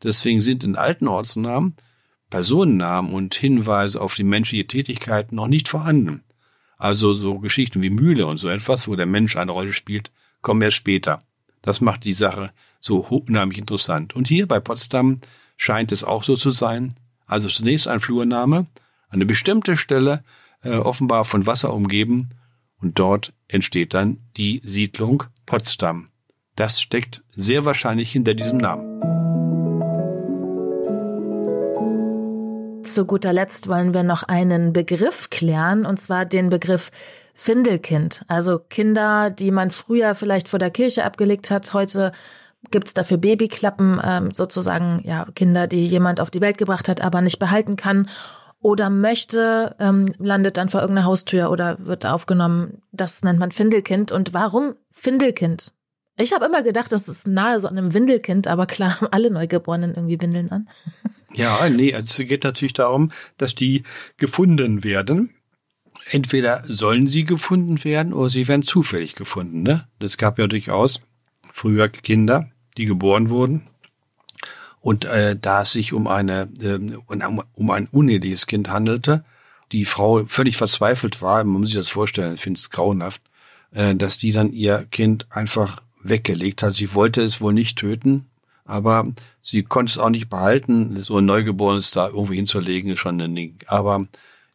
Deswegen 0.03 0.41
sind 0.41 0.65
in 0.65 0.77
alten 0.77 1.09
Ortsnamen 1.09 1.77
Personennamen 2.31 3.13
und 3.13 3.35
Hinweise 3.35 4.01
auf 4.01 4.15
die 4.15 4.25
menschliche 4.25 4.67
Tätigkeit 4.67 5.31
noch 5.31 5.47
nicht 5.47 5.69
vorhanden. 5.69 6.23
Also 6.79 7.13
so 7.13 7.39
Geschichten 7.39 7.83
wie 7.83 7.91
Mühle 7.91 8.25
und 8.25 8.39
so 8.39 8.49
etwas, 8.49 8.89
wo 8.89 8.97
der 8.97 9.05
Mensch 9.05 9.37
eine 9.37 9.53
Rolle 9.53 9.75
spielt, 9.75 10.11
kommen 10.41 10.63
erst 10.63 10.79
später. 10.79 11.19
Das 11.61 11.83
macht 11.83 12.05
die 12.05 12.15
Sache 12.15 12.51
so 12.81 13.01
unheimlich 13.01 13.59
interessant. 13.59 14.17
Und 14.17 14.27
hier 14.27 14.49
bei 14.49 14.59
Potsdam 14.59 15.21
scheint 15.59 15.93
es 15.93 16.03
auch 16.03 16.25
so 16.25 16.35
zu 16.35 16.51
sein. 16.51 16.95
Also 17.27 17.49
zunächst 17.49 17.89
ein 17.89 18.01
Flurname, 18.01 18.69
eine 19.11 19.27
bestimmte 19.27 19.77
Stelle, 19.77 20.23
äh, 20.63 20.77
offenbar 20.77 21.25
von 21.25 21.47
Wasser 21.47 21.73
umgeben, 21.73 22.31
und 22.81 22.99
dort 22.99 23.33
entsteht 23.49 23.95
dann 23.95 24.19
die 24.37 24.63
Siedlung 24.65 25.25
Potsdam. 25.47 26.09
Das 26.57 26.81
steckt 26.81 27.23
sehr 27.31 27.65
wahrscheinlich 27.65 28.13
hinter 28.13 28.35
diesem 28.35 28.59
Namen. 28.59 29.01
Zu 32.85 33.05
guter 33.05 33.33
Letzt 33.33 33.69
wollen 33.69 33.95
wir 33.95 34.03
noch 34.03 34.23
einen 34.23 34.73
Begriff 34.73 35.31
klären, 35.31 35.85
und 35.85 35.99
zwar 35.99 36.25
den 36.25 36.49
Begriff 36.49 36.91
Findelkind. 37.35 38.25
Also 38.29 38.59
Kinder, 38.59 39.31
die 39.31 39.51
man 39.51 39.71
früher 39.71 40.15
vielleicht 40.15 40.49
vor 40.49 40.59
der 40.59 40.71
Kirche 40.71 41.05
abgelegt 41.05 41.51
hat, 41.51 41.73
heute 41.73 42.13
gibt's 42.71 42.93
dafür 42.93 43.17
Babyklappen, 43.17 44.01
ähm, 44.05 44.31
sozusagen 44.33 45.01
ja 45.05 45.27
Kinder, 45.35 45.67
die 45.67 45.87
jemand 45.87 46.21
auf 46.21 46.31
die 46.31 46.41
Welt 46.41 46.59
gebracht 46.59 46.89
hat, 46.89 47.01
aber 47.01 47.21
nicht 47.23 47.39
behalten 47.39 47.77
kann 47.77 48.09
oder 48.61 48.91
möchte, 48.91 49.75
ähm, 49.79 50.07
landet 50.19 50.57
dann 50.57 50.69
vor 50.69 50.81
irgendeiner 50.83 51.07
Haustür 51.07 51.51
oder 51.51 51.79
wird 51.85 52.05
aufgenommen. 52.07 52.83
Das 52.93 53.23
nennt 53.23 53.39
man 53.39 53.53
Findelkind. 53.53 54.13
Und 54.13 54.35
warum 54.35 54.75
Findelkind? 54.93 55.73
Ich 56.17 56.35
habe 56.35 56.45
immer 56.45 56.63
gedacht, 56.63 56.93
das 56.93 57.09
ist 57.09 57.27
nahe 57.27 57.59
so 57.59 57.69
einem 57.69 57.95
Windelkind, 57.95 58.47
aber 58.47 58.67
klar 58.67 59.01
haben 59.01 59.07
alle 59.11 59.31
Neugeborenen 59.31 59.95
irgendwie 59.95 60.21
Windeln 60.21 60.51
an. 60.51 60.69
Ja, 61.33 61.69
nee, 61.69 61.93
es 61.93 62.17
geht 62.17 62.43
natürlich 62.43 62.73
darum, 62.73 63.13
dass 63.39 63.55
die 63.55 63.85
gefunden 64.17 64.83
werden. 64.83 65.33
Entweder 66.07 66.65
sollen 66.67 67.07
sie 67.07 67.25
gefunden 67.25 67.85
werden 67.85 68.13
oder 68.13 68.29
sie 68.29 68.49
werden 68.49 68.65
zufällig 68.65 69.15
gefunden. 69.15 69.63
Ne? 69.63 69.87
Das 70.01 70.19
gab 70.19 70.41
ja 70.41 70.49
durchaus 70.49 71.01
früher 71.49 71.89
Kinder, 71.89 72.51
die 72.77 72.87
geboren 72.87 73.31
wurden 73.31 73.70
und 74.81 75.05
äh, 75.05 75.37
da 75.41 75.63
es 75.63 75.73
sich 75.73 75.93
um 75.93 76.07
eine 76.07 76.49
äh, 76.63 76.79
um 77.55 77.71
ein 77.71 77.89
uneheliches 77.91 78.47
Kind 78.47 78.71
handelte, 78.71 79.25
die 79.73 79.85
Frau 79.85 80.25
völlig 80.25 80.57
verzweifelt 80.57 81.23
war, 81.23 81.45
man 81.45 81.61
muss 81.61 81.69
sich 81.69 81.79
das 81.79 81.89
vorstellen, 81.89 82.35
ich 82.35 82.41
finde 82.41 82.59
es 82.59 82.71
grauenhaft, 82.71 83.23
äh, 83.73 83.95
dass 83.95 84.19
die 84.19 84.33
dann 84.33 84.53
ihr 84.53 84.87
Kind 84.91 85.27
einfach 85.31 85.83
weggelegt 86.03 86.63
hat. 86.63 86.75
Sie 86.75 86.95
wollte 86.95 87.23
es 87.23 87.41
wohl 87.41 87.53
nicht 87.53 87.79
töten, 87.79 88.27
aber 88.65 89.13
sie 89.41 89.63
konnte 89.63 89.91
es 89.91 89.99
auch 89.99 90.11
nicht 90.11 90.31
behalten. 90.31 91.03
So 91.03 91.19
ein 91.19 91.27
Neugeborenes 91.27 91.91
da 91.91 92.09
irgendwo 92.09 92.33
hinzulegen, 92.33 92.93
ist 92.93 93.01
schon 93.01 93.21
ein 93.21 93.35
Ding. 93.35 93.59
Aber 93.67 94.07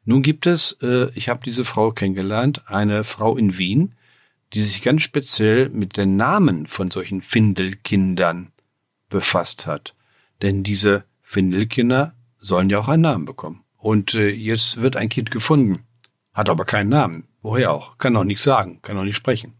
nun 0.05 0.21
gibt 0.21 0.47
es, 0.47 0.77
äh, 0.81 1.09
ich 1.15 1.29
habe 1.29 1.41
diese 1.45 1.65
Frau 1.65 1.91
kennengelernt, 1.91 2.63
eine 2.67 3.03
Frau 3.03 3.37
in 3.37 3.57
Wien, 3.57 3.93
die 4.53 4.63
sich 4.63 4.81
ganz 4.81 5.01
speziell 5.01 5.69
mit 5.69 5.97
den 5.97 6.15
Namen 6.15 6.65
von 6.65 6.91
solchen 6.91 7.21
Findelkindern 7.21 8.51
befasst 9.09 9.65
hat. 9.65 9.93
Denn 10.41 10.63
diese 10.63 11.05
Findelkinder 11.21 12.13
sollen 12.39 12.69
ja 12.69 12.79
auch 12.79 12.87
einen 12.87 13.01
Namen 13.01 13.25
bekommen. 13.25 13.63
Und 13.77 14.13
äh, 14.15 14.29
jetzt 14.29 14.81
wird 14.81 14.95
ein 14.95 15.09
Kind 15.09 15.31
gefunden, 15.31 15.85
hat 16.33 16.49
aber 16.49 16.65
keinen 16.65 16.89
Namen. 16.89 17.27
Woher 17.41 17.71
auch? 17.71 17.97
Kann 17.97 18.17
auch 18.17 18.23
nichts 18.23 18.43
sagen, 18.43 18.79
kann 18.81 18.97
auch 18.97 19.03
nicht 19.03 19.15
sprechen. 19.15 19.53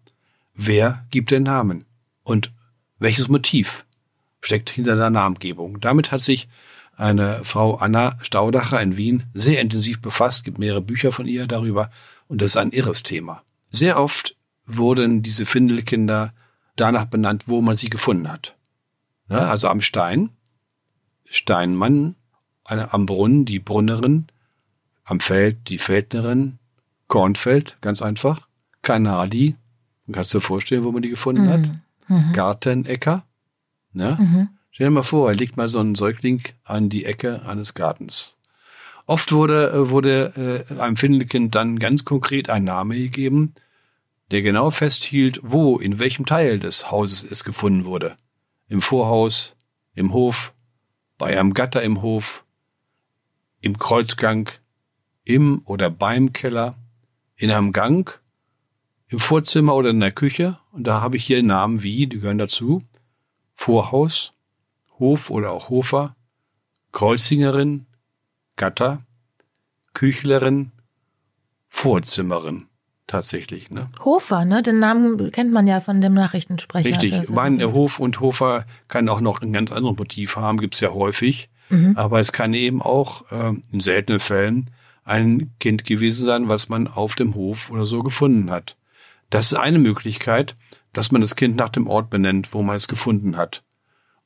Wer 0.53 1.05
gibt 1.11 1.31
den 1.31 1.43
Namen? 1.43 1.85
Und 2.23 2.51
welches 2.97 3.27
Motiv 3.27 3.85
steckt 4.41 4.69
hinter 4.69 4.95
der 4.95 5.09
Namengebung? 5.09 5.79
Damit 5.81 6.11
hat 6.11 6.21
sich 6.21 6.47
eine 6.97 7.43
Frau 7.43 7.75
Anna 7.75 8.17
Staudacher 8.21 8.81
in 8.81 8.97
Wien 8.97 9.25
sehr 9.33 9.61
intensiv 9.61 10.01
befasst, 10.01 10.43
gibt 10.43 10.57
mehrere 10.57 10.81
Bücher 10.81 11.11
von 11.11 11.27
ihr 11.27 11.45
darüber 11.45 11.91
und 12.27 12.41
das 12.41 12.51
ist 12.51 12.57
ein 12.57 12.71
irres 12.71 13.03
Thema. 13.03 13.43
Sehr 13.69 13.99
oft 13.99 14.35
wurden 14.65 15.21
diese 15.21 15.45
Findelkinder 15.45 16.33
danach 16.75 17.05
benannt, 17.05 17.47
wo 17.47 17.61
man 17.61 17.75
sie 17.75 17.89
gefunden 17.89 18.31
hat. 18.31 18.55
Ja, 19.29 19.49
also 19.49 19.67
am 19.67 19.81
Stein, 19.81 20.29
Steinmann, 21.29 22.15
eine, 22.63 22.93
am 22.93 23.05
Brunnen 23.05 23.45
die 23.45 23.59
Brunnerin, 23.59 24.27
am 25.03 25.19
Feld 25.19 25.69
die 25.69 25.77
Feldnerin, 25.77 26.59
Kornfeld, 27.07 27.77
ganz 27.81 28.01
einfach, 28.01 28.47
Kanadi, 28.81 29.55
kannst 30.11 30.33
du 30.33 30.39
dir 30.39 30.43
vorstellen, 30.43 30.83
wo 30.83 30.91
man 30.91 31.01
die 31.01 31.09
gefunden 31.09 31.45
mhm. 31.45 31.49
hat? 31.49 31.69
Mhm. 32.07 32.33
Gartenecker, 32.33 33.25
ne? 33.93 34.17
Mhm. 34.19 34.49
Stell 34.71 34.87
dir 34.87 34.91
mal 34.91 35.03
vor, 35.03 35.29
er 35.29 35.35
legt 35.35 35.55
mal 35.55 35.69
so 35.69 35.79
einen 35.79 35.95
Säugling 35.95 36.43
an 36.65 36.89
die 36.89 37.05
Ecke 37.05 37.45
eines 37.45 37.75
Gartens. 37.75 38.35
Oft 39.05 39.31
wurde, 39.31 39.71
äh, 39.71 39.89
wurde 39.89 40.65
äh, 40.69 40.79
einem 40.81 40.97
Findelkind 40.97 41.55
dann 41.55 41.79
ganz 41.79 42.03
konkret 42.03 42.49
ein 42.49 42.63
Name 42.63 42.95
gegeben, 42.95 43.53
der 44.31 44.41
genau 44.41 44.71
festhielt, 44.71 45.39
wo, 45.43 45.77
in 45.77 45.99
welchem 45.99 46.25
Teil 46.25 46.59
des 46.59 46.91
Hauses 46.91 47.23
es 47.23 47.43
gefunden 47.43 47.85
wurde. 47.85 48.17
Im 48.67 48.81
Vorhaus, 48.81 49.55
im 49.93 50.11
Hof, 50.11 50.53
bei 51.17 51.39
einem 51.39 51.53
Gatter 51.53 51.81
im 51.83 52.01
Hof, 52.01 52.45
im 53.61 53.77
Kreuzgang, 53.77 54.49
im 55.23 55.61
oder 55.65 55.89
beim 55.89 56.33
Keller, 56.33 56.77
in 57.35 57.51
einem 57.51 57.71
Gang, 57.71 58.21
im 59.07 59.19
Vorzimmer 59.19 59.75
oder 59.75 59.89
in 59.89 59.99
der 59.99 60.11
Küche. 60.11 60.59
Und 60.71 60.85
da 60.85 61.01
habe 61.01 61.17
ich 61.17 61.25
hier 61.25 61.41
Namen 61.41 61.83
wie, 61.83 62.07
die 62.07 62.19
gehören 62.19 62.37
dazu, 62.37 62.81
Vorhaus, 63.53 64.33
Hof 64.99 65.29
oder 65.29 65.51
auch 65.51 65.69
Hofer, 65.69 66.15
Kreuzingerin, 66.91 67.85
Gatter, 68.55 69.05
Küchlerin, 69.93 70.71
Vorzimmerin 71.67 72.67
tatsächlich. 73.07 73.69
Ne? 73.69 73.89
Hofer, 74.03 74.45
ne? 74.45 74.63
Den 74.63 74.79
Namen 74.79 75.31
kennt 75.31 75.51
man 75.51 75.67
ja 75.67 75.79
von 75.79 76.01
dem 76.01 76.13
Nachrichtensprecher. 76.13 76.89
Richtig. 76.89 77.13
Also, 77.13 77.33
mein 77.33 77.61
Hof 77.63 77.99
und 77.99 78.19
Hofer 78.19 78.65
kann 78.87 79.09
auch 79.09 79.21
noch 79.21 79.41
ein 79.41 79.53
ganz 79.53 79.71
anderes 79.71 79.97
Motiv 79.97 80.35
haben, 80.35 80.59
gibt's 80.59 80.79
ja 80.79 80.91
häufig. 80.91 81.49
Mhm. 81.69 81.93
Aber 81.95 82.19
es 82.19 82.31
kann 82.31 82.53
eben 82.53 82.81
auch 82.81 83.31
äh, 83.31 83.53
in 83.71 83.79
seltenen 83.79 84.19
Fällen 84.19 84.71
ein 85.03 85.51
Kind 85.59 85.83
gewesen 85.83 86.25
sein, 86.25 86.49
was 86.49 86.69
man 86.69 86.87
auf 86.87 87.15
dem 87.15 87.35
Hof 87.35 87.69
oder 87.69 87.85
so 87.85 88.03
gefunden 88.03 88.49
hat. 88.49 88.77
Das 89.29 89.51
ist 89.51 89.57
eine 89.57 89.79
Möglichkeit, 89.79 90.55
dass 90.93 91.11
man 91.11 91.21
das 91.21 91.35
Kind 91.35 91.55
nach 91.55 91.69
dem 91.69 91.87
Ort 91.87 92.09
benennt, 92.09 92.53
wo 92.53 92.63
man 92.63 92.75
es 92.75 92.87
gefunden 92.87 93.37
hat. 93.37 93.63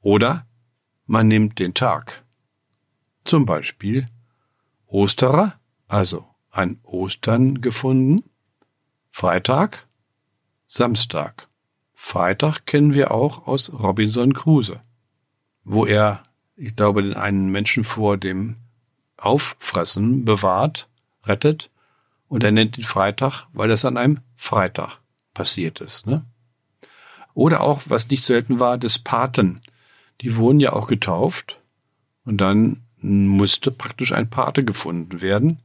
Oder 0.02 0.46
man 1.06 1.28
nimmt 1.28 1.60
den 1.60 1.74
Tag. 1.74 2.24
Zum 3.26 3.46
Beispiel 3.46 4.08
Osterer, 4.88 5.60
also 5.88 6.26
ein 6.52 6.80
Ostern 6.84 7.62
gefunden, 7.62 8.24
Freitag, 9.20 9.86
Samstag. 10.66 11.50
Freitag 11.94 12.66
kennen 12.66 12.94
wir 12.94 13.12
auch 13.12 13.48
aus 13.48 13.74
Robinson 13.74 14.32
Crusoe, 14.32 14.80
wo 15.66 15.86
er, 15.86 16.24
ich 16.56 16.74
glaube, 16.74 17.04
den 17.04 17.18
einen 17.18 17.50
Menschen 17.50 17.84
vor 17.84 18.16
dem 18.16 18.56
Auffressen 19.18 20.24
bewahrt, 20.24 20.88
rettet 21.26 21.70
und 22.30 22.46
er 22.46 22.54
nennt 22.54 22.78
ihn 22.78 22.86
Freitag, 22.86 23.48
weil 23.52 23.68
das 23.68 23.84
an 23.84 23.98
einem 23.98 24.20
Freitag 24.38 25.00
passiert 25.34 25.82
ist. 25.82 26.08
Ne? 26.08 26.24
Oder 27.34 27.60
auch, 27.60 27.82
was 27.88 28.08
nicht 28.08 28.24
selten 28.24 28.62
war, 28.62 28.78
des 28.78 29.00
Paten. 29.00 29.60
Die 30.22 30.38
wurden 30.38 30.62
ja 30.62 30.72
auch 30.72 30.88
getauft 30.88 31.60
und 32.24 32.38
dann 32.38 32.86
musste 33.02 33.70
praktisch 33.70 34.14
ein 34.14 34.30
Pate 34.30 34.64
gefunden 34.64 35.22
werden. 35.22 35.62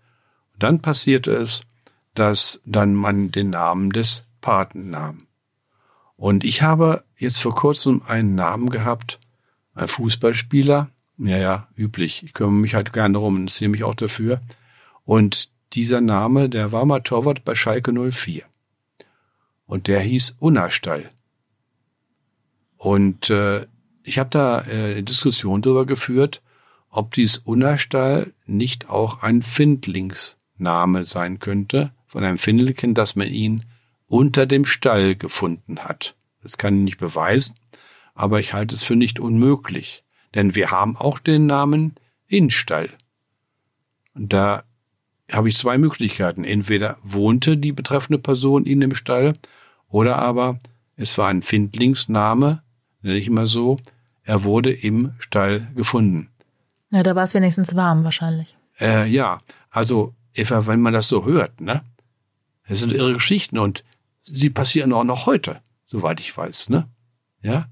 Und 0.55 0.63
dann 0.65 0.83
passierte 0.83 1.31
es, 1.31 1.61
dass 2.15 2.61
dann 2.65 2.95
man 2.95 3.31
den 3.31 3.51
Namen 3.51 3.91
des 3.91 4.27
Paten 4.41 4.91
nahm. 4.91 5.27
Und 6.17 6.45
ich 6.45 6.63
habe 6.63 7.05
jetzt 7.17 7.41
vor 7.41 7.55
kurzem 7.55 8.03
einen 8.07 8.35
Namen 8.35 8.71
gehabt, 8.71 9.19
ein 9.75 9.89
Fußballspieler, 9.89 10.91
ja, 11.19 11.37
ja, 11.37 11.69
üblich. 11.77 12.23
Ich 12.23 12.35
kümmere 12.35 12.55
mich 12.55 12.75
halt 12.75 12.93
gerne 12.93 13.15
darum 13.15 13.37
und 13.37 13.51
ziehe 13.51 13.69
mich 13.69 13.85
auch 13.85 13.95
dafür. 13.95 14.41
Und 15.05 15.51
dieser 15.73 16.01
Name, 16.01 16.49
der 16.49 16.73
war 16.73 16.85
mal 16.85 17.01
Torwart 17.01 17.45
bei 17.45 17.55
Schalke 17.55 17.93
04. 17.93 18.43
Und 19.67 19.89
der 19.89 20.01
hieß 20.01 20.37
Unnerstall. 20.39 21.11
Und 22.77 23.31
äh, 23.31 23.67
ich 24.03 24.19
habe 24.19 24.31
da 24.31 24.61
äh, 24.61 24.93
eine 24.93 25.03
Diskussion 25.03 25.63
darüber 25.63 25.87
geführt, 25.87 26.43
ob 26.91 27.13
dies 27.15 27.39
Unnerstall 27.39 28.33
nicht 28.47 28.91
auch 28.91 29.23
ein 29.23 29.43
Findlingsname 29.43 31.07
sein 31.07 31.39
könnte, 31.39 31.93
von 32.15 32.23
einem 32.23 32.39
Findelkind, 32.39 32.97
dass 32.97 33.17
man 33.17 33.27
ihn 33.27 33.65
unter 34.07 34.47
dem 34.47 34.65
Stall 34.65 35.17
gefunden 35.17 35.81
hat. 35.81 36.15
Das 36.45 36.59
kann 36.59 36.77
ich 36.77 36.85
nicht 36.85 36.99
beweisen, 36.99 37.57
aber 38.15 38.39
ich 38.39 38.53
halte 38.53 38.77
es 38.77 38.85
für 38.85 38.95
nicht 38.95 39.19
unmöglich, 39.19 40.05
denn 40.33 40.55
wir 40.55 40.71
haben 40.71 40.97
auch 40.97 41.19
den 41.19 41.47
Namen 41.47 41.97
Innstall. 42.29 42.89
Und 44.15 44.33
da 44.33 44.63
habe 45.29 45.49
ich 45.49 45.57
zwei 45.57 45.77
Möglichkeiten. 45.77 46.45
Entweder 46.45 46.99
wohnte 47.03 47.57
die 47.57 47.73
betreffende 47.73 48.21
Person 48.21 48.65
in 48.65 48.81
dem 48.81 48.95
Stall 48.95 49.33
oder 49.89 50.21
aber 50.21 50.61
es 50.95 51.19
war 51.19 51.31
ein 51.31 51.43
Findlingsname, 51.43 52.63
nenne 53.03 53.19
ich 53.19 53.27
immer 53.27 53.49
so. 53.49 53.77
Er 54.23 54.45
wurde 54.45 54.73
im 54.73 55.15
Stall 55.19 55.67
gefunden. 55.75 56.29
Ja, 56.93 57.03
da 57.03 57.17
war 57.17 57.25
es 57.25 57.35
wenigstens 57.35 57.75
warm 57.75 58.05
wahrscheinlich. 58.05 58.57
Äh, 58.79 59.09
ja, 59.09 59.41
also 59.69 60.15
Eva, 60.33 60.69
wenn 60.69 60.81
man 60.81 60.93
das 60.93 61.09
so 61.09 61.25
hört, 61.25 61.61
ne? 61.61 61.83
Das 62.69 62.81
sind 62.81 62.93
irre 62.93 63.13
Geschichten 63.13 63.59
und 63.59 63.85
sie 64.21 64.51
passieren 64.51 64.93
auch 64.93 65.05
noch 65.05 65.27
heute, 65.27 65.61
soweit 65.87 66.21
ich 66.21 66.37
weiß, 66.37 66.71
ne? 66.71 66.89
Ja, 67.43 67.67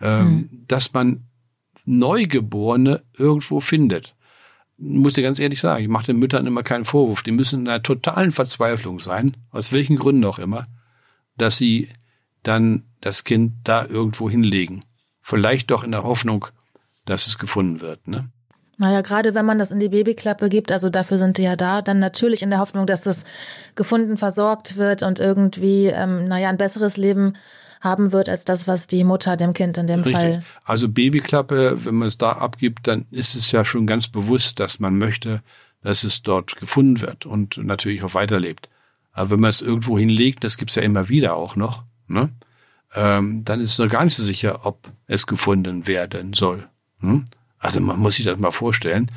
ähm, 0.00 0.48
hm. 0.50 0.64
dass 0.66 0.92
man 0.92 1.26
Neugeborene 1.84 3.02
irgendwo 3.16 3.60
findet. 3.60 4.14
Muss 4.78 5.18
ich 5.18 5.24
ganz 5.24 5.38
ehrlich 5.38 5.60
sagen, 5.60 5.82
ich 5.82 5.88
mache 5.90 6.06
den 6.06 6.18
Müttern 6.18 6.46
immer 6.46 6.62
keinen 6.62 6.84
Vorwurf. 6.84 7.22
Die 7.22 7.32
müssen 7.32 7.60
in 7.60 7.68
einer 7.68 7.82
totalen 7.82 8.30
Verzweiflung 8.30 9.00
sein, 9.00 9.36
aus 9.50 9.72
welchen 9.72 9.96
Gründen 9.96 10.24
auch 10.24 10.38
immer, 10.38 10.66
dass 11.36 11.58
sie 11.58 11.88
dann 12.42 12.84
das 13.00 13.24
Kind 13.24 13.54
da 13.64 13.84
irgendwo 13.84 14.30
hinlegen. 14.30 14.84
Vielleicht 15.20 15.70
doch 15.70 15.84
in 15.84 15.92
der 15.92 16.04
Hoffnung, 16.04 16.46
dass 17.04 17.26
es 17.26 17.38
gefunden 17.38 17.80
wird. 17.80 18.08
Ne? 18.08 18.30
Naja, 18.80 19.02
gerade 19.02 19.34
wenn 19.34 19.44
man 19.44 19.58
das 19.58 19.72
in 19.72 19.78
die 19.78 19.90
Babyklappe 19.90 20.48
gibt, 20.48 20.72
also 20.72 20.88
dafür 20.88 21.18
sind 21.18 21.36
die 21.36 21.42
ja 21.42 21.54
da, 21.54 21.82
dann 21.82 21.98
natürlich 21.98 22.40
in 22.40 22.48
der 22.48 22.60
Hoffnung, 22.60 22.86
dass 22.86 23.04
es 23.04 23.26
gefunden, 23.74 24.16
versorgt 24.16 24.78
wird 24.78 25.02
und 25.02 25.18
irgendwie, 25.18 25.88
ähm, 25.88 26.24
naja, 26.24 26.48
ein 26.48 26.56
besseres 26.56 26.96
Leben 26.96 27.34
haben 27.82 28.12
wird 28.12 28.30
als 28.30 28.46
das, 28.46 28.66
was 28.66 28.86
die 28.86 29.04
Mutter 29.04 29.36
dem 29.36 29.52
Kind 29.52 29.76
in 29.76 29.86
dem 29.86 30.00
Richtig. 30.00 30.14
Fall. 30.14 30.42
Also 30.64 30.88
Babyklappe, 30.88 31.84
wenn 31.84 31.96
man 31.96 32.08
es 32.08 32.16
da 32.16 32.32
abgibt, 32.32 32.88
dann 32.88 33.04
ist 33.10 33.34
es 33.34 33.52
ja 33.52 33.66
schon 33.66 33.86
ganz 33.86 34.08
bewusst, 34.08 34.58
dass 34.60 34.80
man 34.80 34.96
möchte, 34.96 35.42
dass 35.82 36.02
es 36.02 36.22
dort 36.22 36.56
gefunden 36.56 37.02
wird 37.02 37.26
und 37.26 37.58
natürlich 37.58 38.02
auch 38.02 38.14
weiterlebt. 38.14 38.70
Aber 39.12 39.32
wenn 39.32 39.40
man 39.40 39.50
es 39.50 39.60
irgendwo 39.60 39.98
hinlegt, 39.98 40.42
das 40.42 40.56
gibt's 40.56 40.76
ja 40.76 40.82
immer 40.82 41.10
wieder 41.10 41.36
auch 41.36 41.54
noch, 41.54 41.84
ne? 42.08 42.30
Ähm, 42.94 43.44
dann 43.44 43.60
ist 43.60 43.72
es 43.72 43.78
noch 43.78 43.90
gar 43.90 44.04
nicht 44.04 44.16
so 44.16 44.22
sicher, 44.22 44.64
ob 44.64 44.90
es 45.06 45.26
gefunden 45.26 45.86
werden 45.86 46.32
soll. 46.32 46.66
Hm? 47.00 47.26
Also 47.60 47.80
man 47.80 48.00
muss 48.00 48.16
sich 48.16 48.24
das 48.24 48.38
mal 48.38 48.50
vorstellen. 48.50 49.10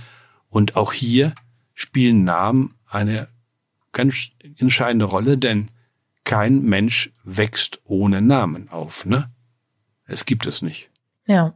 Und 0.49 0.75
auch 0.75 0.93
hier 0.93 1.33
spielen 1.73 2.23
Namen 2.23 2.75
eine 2.87 3.27
ganz 3.91 4.29
entscheidende 4.57 5.05
Rolle, 5.05 5.37
denn 5.37 5.69
kein 6.25 6.61
Mensch 6.61 7.11
wächst 7.23 7.79
ohne 7.85 8.21
Namen 8.21 8.69
auf, 8.69 9.05
ne? 9.05 9.31
Es 10.05 10.25
gibt 10.25 10.45
es 10.45 10.61
nicht. 10.61 10.89
Ja. 11.25 11.55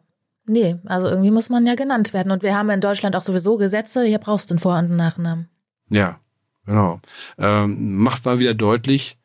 Nee, 0.50 0.78
also 0.86 1.10
irgendwie 1.10 1.32
muss 1.32 1.50
man 1.50 1.65
ja 1.65 1.76
genannt 1.76 2.13
werden. 2.13 2.32
Und 2.32 2.41
wir 2.41 2.56
haben 2.56 2.69
in 2.69 2.80
Deutschland 2.80 3.15
auch 3.17 3.21
sowieso 3.21 3.58
Gesetze, 3.58 4.06
hier 4.06 4.17
brauchst 4.17 4.50
du 4.50 4.54
einen 4.54 4.60
Vor- 4.60 4.78
und 4.78 4.86
einen 4.86 4.95
Nachnamen. 4.95 5.50
Ja, 5.89 6.21
genau. 6.65 7.02
Ähm, 7.38 7.97
macht 7.97 8.23
mal 8.23 8.39
wieder 8.39 8.54
deutlich, 8.54 9.17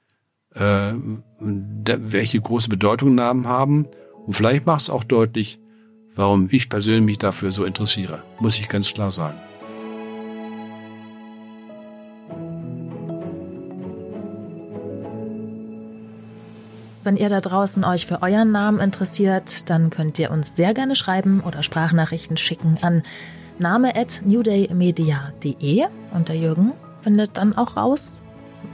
äh, 0.55 0.93
welche 1.39 2.41
große 2.41 2.69
Bedeutung 2.69 3.15
Namen 3.15 3.47
haben. 3.47 3.87
Und 4.27 4.33
vielleicht 4.33 4.67
macht 4.67 4.81
es 4.81 4.91
auch 4.91 5.05
deutlich, 5.05 5.61
warum 6.15 6.49
ich 6.51 6.69
persönlich 6.69 7.05
mich 7.05 7.19
dafür 7.19 7.53
so 7.53 7.65
interessiere. 7.65 8.23
Muss 8.41 8.59
ich 8.59 8.69
ganz 8.69 8.93
klar 8.93 9.11
sagen. 9.11 9.39
Wenn 17.05 17.17
ihr 17.17 17.29
da 17.29 17.41
draußen 17.41 17.83
euch 17.85 18.07
für 18.07 18.23
euren 18.23 18.53
Namen 18.53 18.79
interessiert, 18.79 19.69
dann 19.69 19.91
könnt 19.91 20.21
ihr 20.21 20.31
uns 20.31 20.55
sehr 20.55 20.73
gerne 20.73 20.95
schreiben 20.95 21.41
oder 21.41 21.65
Sprachnachrichten 21.65 22.37
schicken 22.37 22.79
an 22.81 23.03
name@newdaymedia.de 23.59 25.87
und 26.15 26.29
der 26.29 26.37
Jürgen 26.37 26.75
findet 27.01 27.39
dann 27.39 27.57
auch 27.57 27.77
raus, 27.77 28.21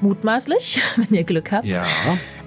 mutmaßlich, 0.03 0.83
wenn 0.97 1.15
ihr 1.17 1.25
Glück 1.25 1.53
habt, 1.53 1.65
ja. 1.65 1.87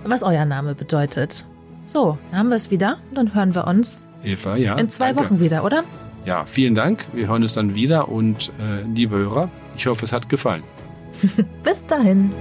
was 0.03 0.21
euer 0.21 0.45
Name 0.45 0.75
bedeutet. 0.75 1.47
So, 1.91 2.17
dann 2.29 2.39
haben 2.39 2.49
wir 2.49 2.55
es 2.55 2.71
wieder 2.71 2.99
und 3.09 3.15
dann 3.17 3.35
hören 3.35 3.53
wir 3.53 3.67
uns 3.67 4.07
Eva, 4.23 4.55
ja, 4.55 4.77
in 4.77 4.87
zwei 4.87 5.11
danke. 5.11 5.25
Wochen 5.25 5.39
wieder, 5.41 5.65
oder? 5.65 5.83
Ja, 6.25 6.45
vielen 6.45 6.73
Dank. 6.73 7.05
Wir 7.11 7.27
hören 7.27 7.41
uns 7.41 7.53
dann 7.53 7.75
wieder 7.75 8.07
und 8.07 8.49
äh, 8.59 8.83
liebe 8.83 9.17
Hörer, 9.17 9.49
ich 9.75 9.87
hoffe, 9.87 10.05
es 10.05 10.13
hat 10.13 10.29
gefallen. 10.29 10.63
Bis 11.63 11.85
dahin. 11.85 12.31